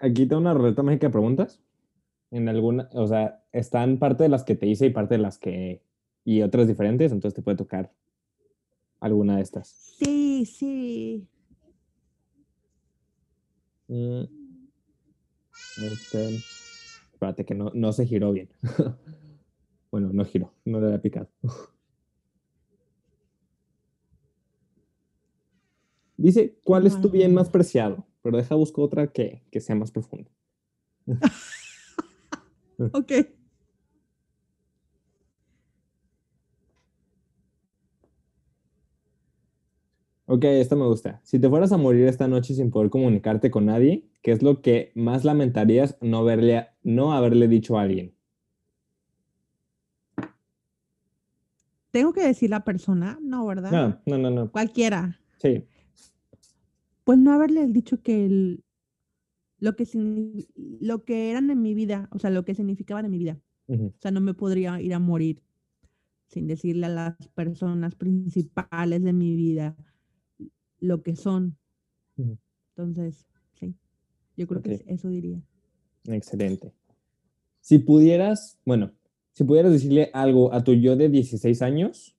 [0.00, 1.60] Aquí tengo una ruleta mágica de preguntas.
[2.30, 5.38] En alguna, o sea, están parte de las que te hice y parte de las
[5.38, 5.82] que.
[6.24, 7.90] y otras diferentes, entonces te puede tocar
[9.00, 9.68] alguna de estas.
[9.98, 11.26] Sí, sí.
[13.88, 14.24] Mm.
[15.76, 16.36] Este,
[17.12, 18.48] espérate que no, no se giró bien.
[19.90, 21.28] bueno, no giró, no le había picado.
[26.16, 28.04] Dice, ¿cuál es tu bien más preciado?
[28.22, 30.30] Pero deja busco otra que, que sea más profunda.
[32.92, 33.10] Ok.
[40.30, 41.22] Ok, esto me gusta.
[41.24, 44.60] Si te fueras a morir esta noche sin poder comunicarte con nadie, ¿qué es lo
[44.60, 48.14] que más lamentarías no, verle a- no haberle dicho a alguien?
[51.90, 53.72] Tengo que decir la persona, no, ¿verdad?
[53.72, 54.52] No, no, no, no.
[54.52, 55.18] Cualquiera.
[55.38, 55.64] Sí.
[57.04, 58.64] Pues no haberle dicho que el,
[59.60, 59.88] lo, que
[60.82, 63.40] lo que eran en mi vida, o sea, lo que significaban en mi vida.
[63.66, 65.42] O sea, no me podría ir a morir
[66.26, 69.74] sin decirle a las personas principales de mi vida
[70.80, 71.56] lo que son.
[72.76, 73.26] Entonces,
[73.58, 73.74] sí,
[74.36, 75.40] yo creo que eso diría.
[76.06, 76.72] Excelente.
[77.60, 78.92] Si pudieras, bueno,
[79.32, 82.16] si pudieras decirle algo a tu yo de 16 años,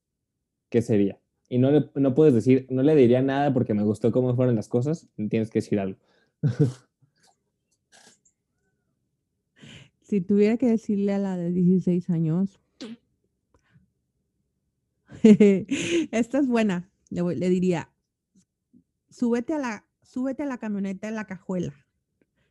[0.70, 1.20] ¿qué sería?
[1.50, 4.56] Y no, le, no puedes decir, no le diría nada porque me gustó cómo fueron
[4.56, 5.98] las cosas, tienes que decir algo.
[10.02, 12.60] Si tuviera que decirle a la de 16 años,
[15.24, 17.92] esta es buena, le, voy- le diría,
[19.10, 21.74] súbete a, la, súbete a la camioneta en la cajuela.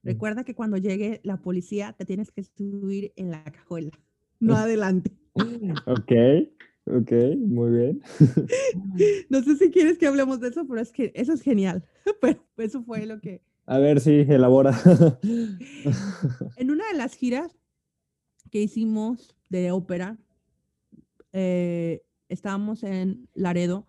[0.02, 3.90] Recuerda que cuando llegue la policía te tienes que subir en la cajuela,
[4.40, 5.12] no adelante.
[5.86, 6.12] Ok,
[6.86, 8.02] ok, muy bien.
[9.30, 11.84] No sé si quieres que hablemos de eso, pero es que eso es genial.
[12.20, 13.42] Pero eso fue lo que...
[13.66, 14.76] A ver si elabora.
[16.56, 17.56] En una de las giras
[18.50, 20.18] que hicimos de ópera,
[21.32, 23.86] eh, estábamos en Laredo,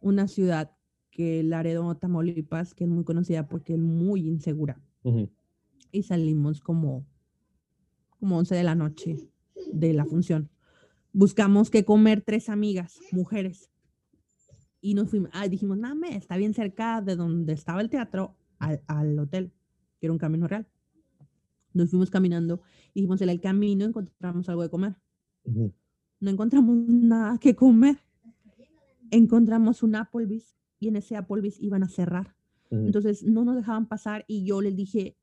[0.00, 0.70] una ciudad
[1.20, 4.80] que Laredo, Tamaulipas, que es muy conocida porque es muy insegura.
[5.02, 5.28] Ujú,
[5.92, 7.04] Y salimos como,
[8.18, 9.28] como 11 de la noche
[9.70, 10.48] de la función.
[11.12, 13.70] Buscamos qué comer tres amigas, mujeres.
[14.80, 18.80] Y nos fuimos, ah, dijimos, me, está bien cerca de donde estaba el teatro al,
[18.86, 19.52] al hotel,
[19.98, 20.66] que era un camino real.
[21.74, 22.62] Nos fuimos caminando
[22.94, 24.96] y dijimos, en el camino encontramos algo de comer.
[25.44, 25.70] ujú.
[26.18, 27.98] No encontramos nada que comer.
[29.10, 32.34] Encontramos un Applebee's y en ese Applebee's iban a cerrar.
[32.70, 35.16] Entonces no nos dejaban pasar y yo les dije,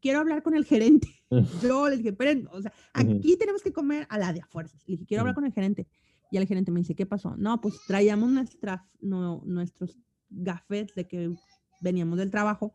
[0.00, 1.08] quiero hablar con el gerente.
[1.62, 4.82] Yo les dije, esperen, o sea, aquí tenemos que comer a la de a fuerzas.
[4.86, 5.88] Le dije, quiero hablar con el gerente.
[6.30, 7.36] Y el gerente me dice, ¿qué pasó?
[7.36, 9.98] No, pues traíamos nuestra, no, nuestros
[10.30, 11.34] gafetes de que
[11.80, 12.74] veníamos del trabajo,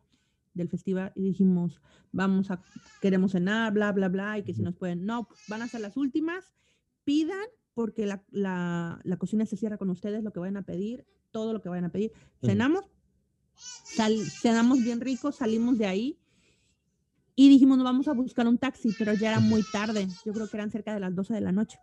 [0.54, 1.80] del festival, y dijimos,
[2.12, 2.62] vamos a,
[3.00, 5.80] queremos cenar, bla, bla, bla, y que si nos pueden, no, pues van a ser
[5.80, 6.54] las últimas,
[7.04, 11.06] pidan, porque la, la, la cocina se cierra con ustedes, lo que vayan a pedir,
[11.30, 12.12] todo lo que vayan a pedir.
[12.42, 12.84] Cenamos,
[13.82, 16.18] sal- cenamos bien rico, salimos de ahí
[17.36, 20.48] y dijimos, nos vamos a buscar un taxi, pero ya era muy tarde, yo creo
[20.48, 21.78] que eran cerca de las 12 de la noche.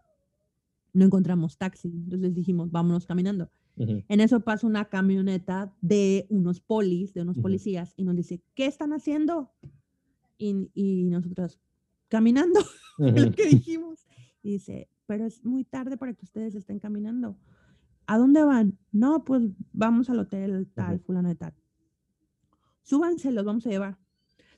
[0.93, 3.49] No encontramos taxi, entonces dijimos, vámonos caminando.
[3.75, 4.03] Ujú.
[4.07, 8.65] En eso pasa una camioneta de unos polis, de unos policías, y nos dice, ¿qué
[8.65, 9.51] están haciendo?
[10.37, 11.59] Y, y nosotros,
[12.07, 12.59] caminando,
[12.97, 14.07] fue lo que dijimos.
[14.43, 17.35] Y dice, pero es muy tarde para que ustedes estén caminando.
[18.07, 18.79] ¿A dónde van?
[18.91, 19.43] No, pues
[19.73, 21.53] vamos al hotel tal, fulano de tal.
[22.81, 23.97] Súbanse, los vamos a llevar.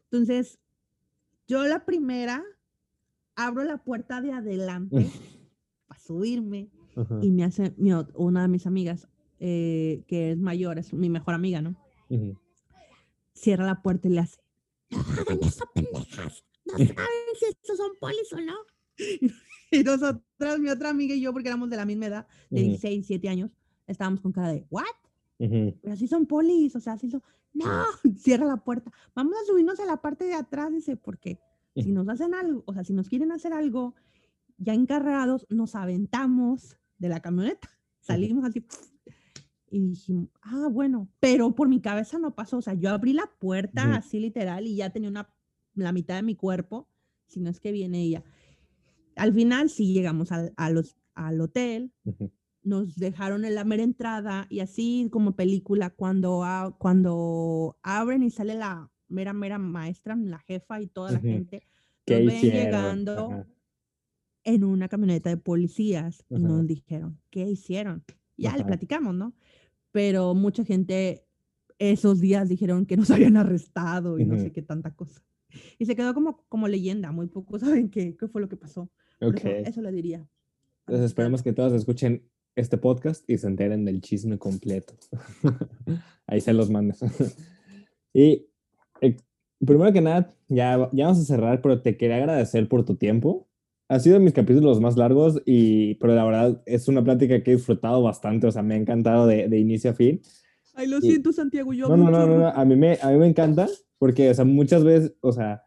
[0.03, 0.59] Entonces,
[1.47, 2.43] yo la primera
[3.35, 5.09] abro la puerta de adelante
[5.87, 6.69] para subirme
[7.21, 9.07] y me hace mi una de mis amigas,
[9.39, 11.75] eh, que es mayor, es mi mejor amiga, ¿no?
[13.33, 14.41] Cierra la puerta y le hace,
[14.91, 16.45] no hagan eso, pendejas.
[16.65, 16.95] No saben
[17.39, 18.55] si estos son polis o no.
[19.71, 22.69] Y nosotras, mi otra amiga y yo, porque éramos de la misma edad, de Ujú.
[22.69, 23.51] 16, 17 años,
[23.87, 24.85] estábamos con cara de, ¿what?
[25.39, 25.77] Ujú.
[25.81, 27.21] Pero así son polis, o sea, así son.
[27.53, 27.65] No,
[28.17, 28.91] cierra la puerta.
[29.15, 31.39] Vamos a subirnos a la parte de atrás, dice, porque
[31.75, 33.95] si nos hacen algo, o sea, si nos quieren hacer algo,
[34.57, 37.69] ya encarregados, nos aventamos de la camioneta.
[37.99, 38.65] Salimos así.
[39.71, 42.57] Y dijimos, ah, bueno, pero por mi cabeza no pasó.
[42.57, 45.29] O sea, yo abrí la puerta así literal y ya tenía una,
[45.75, 46.89] la mitad de mi cuerpo,
[47.27, 48.23] si no es que viene ella.
[49.19, 51.91] Al final sí llegamos al, a los, al hotel,
[52.61, 58.31] nos dejaron en la mera entrada y así como película, cuando, a- cuando abren y
[58.31, 61.63] sale la mera, mera maestra, la jefa y toda la gente,
[62.05, 62.65] ¿Qué nos ven hicieron?
[62.65, 63.45] llegando
[64.43, 68.03] en una camioneta de policías y nos dijeron, ¿qué hicieron?
[68.37, 69.33] Ya le platicamos, ¿no?
[69.91, 71.25] Pero mucha gente
[71.77, 75.21] esos días dijeron que nos habían arrestado y no sé qué tanta cosa.
[75.77, 78.89] Y se quedó como, como leyenda, muy pocos saben qué, qué fue lo que pasó.
[79.19, 79.45] Por Ok.
[79.45, 80.27] eso, eso le diría.
[80.87, 82.23] Entonces esperemos que todos escuchen
[82.55, 84.93] este podcast y se enteren del chisme completo.
[86.27, 86.99] Ahí se los mandas.
[88.13, 88.47] y
[89.01, 89.15] eh,
[89.65, 93.47] primero que nada, ya, ya vamos a cerrar, pero te quería agradecer por tu tiempo.
[93.87, 97.51] Ha sido de mis capítulos más largos, y, pero la verdad es una plática que
[97.51, 100.21] he disfrutado bastante, o sea, me ha encantado de, de inicio a fin.
[100.75, 103.09] Ay, lo y- siento, Santiago, yo No, no, no, no, no, a mí me, a
[103.09, 103.67] mí me encanta
[103.99, 105.63] porque, o sea, muchas veces, o sea,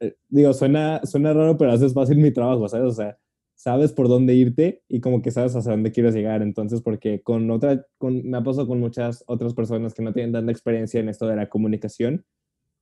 [0.00, 2.86] eh, digo, suena, suena raro, pero haces fácil mi trabajo, ¿sabes?
[2.92, 3.18] O sea,
[3.54, 6.42] sabes por dónde irte y como que sabes hacia dónde quieres llegar.
[6.42, 10.32] Entonces, porque con otra, con, me ha pasado con muchas otras personas que no tienen
[10.32, 12.24] tanta experiencia en esto de la comunicación,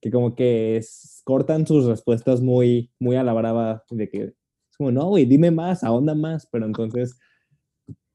[0.00, 4.76] que como que es- cortan sus respuestas muy, muy a la brava, de que es
[4.78, 7.18] como, no, güey, dime más, ahonda más, pero entonces,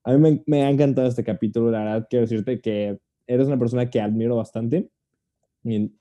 [0.03, 3.57] a mí me, me ha encantado este capítulo, la verdad, quiero decirte que eres una
[3.59, 4.89] persona que admiro bastante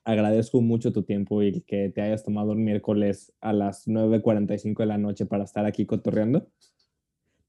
[0.03, 4.85] agradezco mucho tu tiempo y que te hayas tomado un miércoles a las 9.45 de
[4.85, 6.49] la noche para estar aquí cotorreando.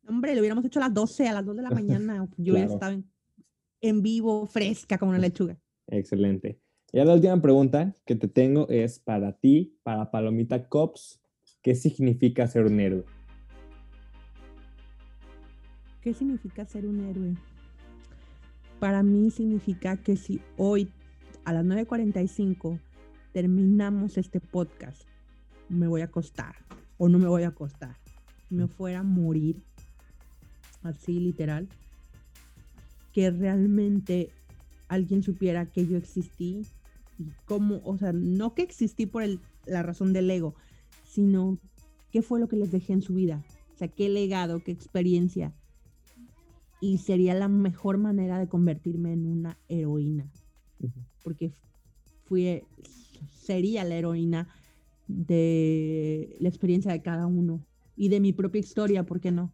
[0.07, 2.29] Hombre, lo hubiéramos hecho a las 12, a las 2 de la mañana.
[2.37, 2.73] Yo Claro.
[2.75, 3.11] estado en,
[3.81, 5.57] en vivo, fresca como una lechuga.
[5.89, 6.59] Excelente.
[6.93, 11.21] Y la última pregunta que te tengo es para ti, para Palomita Cops,
[11.61, 13.05] ¿qué significa ser un héroe?
[16.01, 17.35] ¿Qué significa ser un héroe?
[18.79, 20.89] Para mí significa que si hoy
[21.45, 22.79] a las 9.45
[23.33, 25.03] terminamos este podcast,
[25.69, 26.55] me voy a acostar
[26.99, 27.97] o no me voy a acostar.
[28.51, 29.63] Me fuera a morir,
[30.83, 31.69] así literal,
[33.13, 34.31] que realmente
[34.89, 36.67] alguien supiera que yo existí
[37.19, 40.55] y cómo, o sea, no que existí por el- la razón del ego,
[41.05, 41.59] sino
[42.11, 43.43] qué fue lo que les dejé en su vida.
[43.75, 45.53] O sea, qué legado, qué experiencia.
[46.81, 50.31] Y sería la mejor manera de convertirme en una heroína.
[51.25, 51.51] Porque
[52.27, 52.63] fui,
[53.35, 54.49] sería la heroína
[55.09, 59.53] de la experiencia de cada uno y de mi propia historia, ¿por qué no?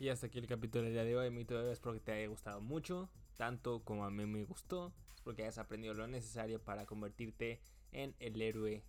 [0.00, 1.44] Y hasta aquí el capítulo del día de hoy.
[1.44, 4.92] Todo espero que te haya gustado mucho, tanto como a mí me gustó.
[5.14, 7.60] Espero que hayas aprendido lo necesario para convertirte
[7.92, 8.84] en el héroe,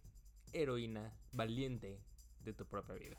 [0.53, 1.99] heroína, valiente
[2.45, 3.17] de tu propia vida.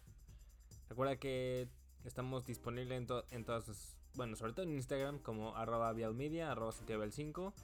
[0.88, 1.68] Recuerda que
[2.04, 6.72] estamos disponibles en, en todas sus- bueno, sobre todo en Instagram como arroba vialmedia, arroba
[6.72, 7.54] santiago 5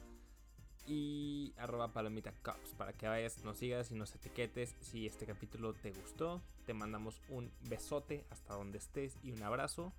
[0.87, 2.33] y arroba palomita
[2.77, 6.41] para que vayas, nos sigas y nos etiquetes si este capítulo te gustó.
[6.65, 9.91] Te mandamos un besote hasta donde estés y un abrazo.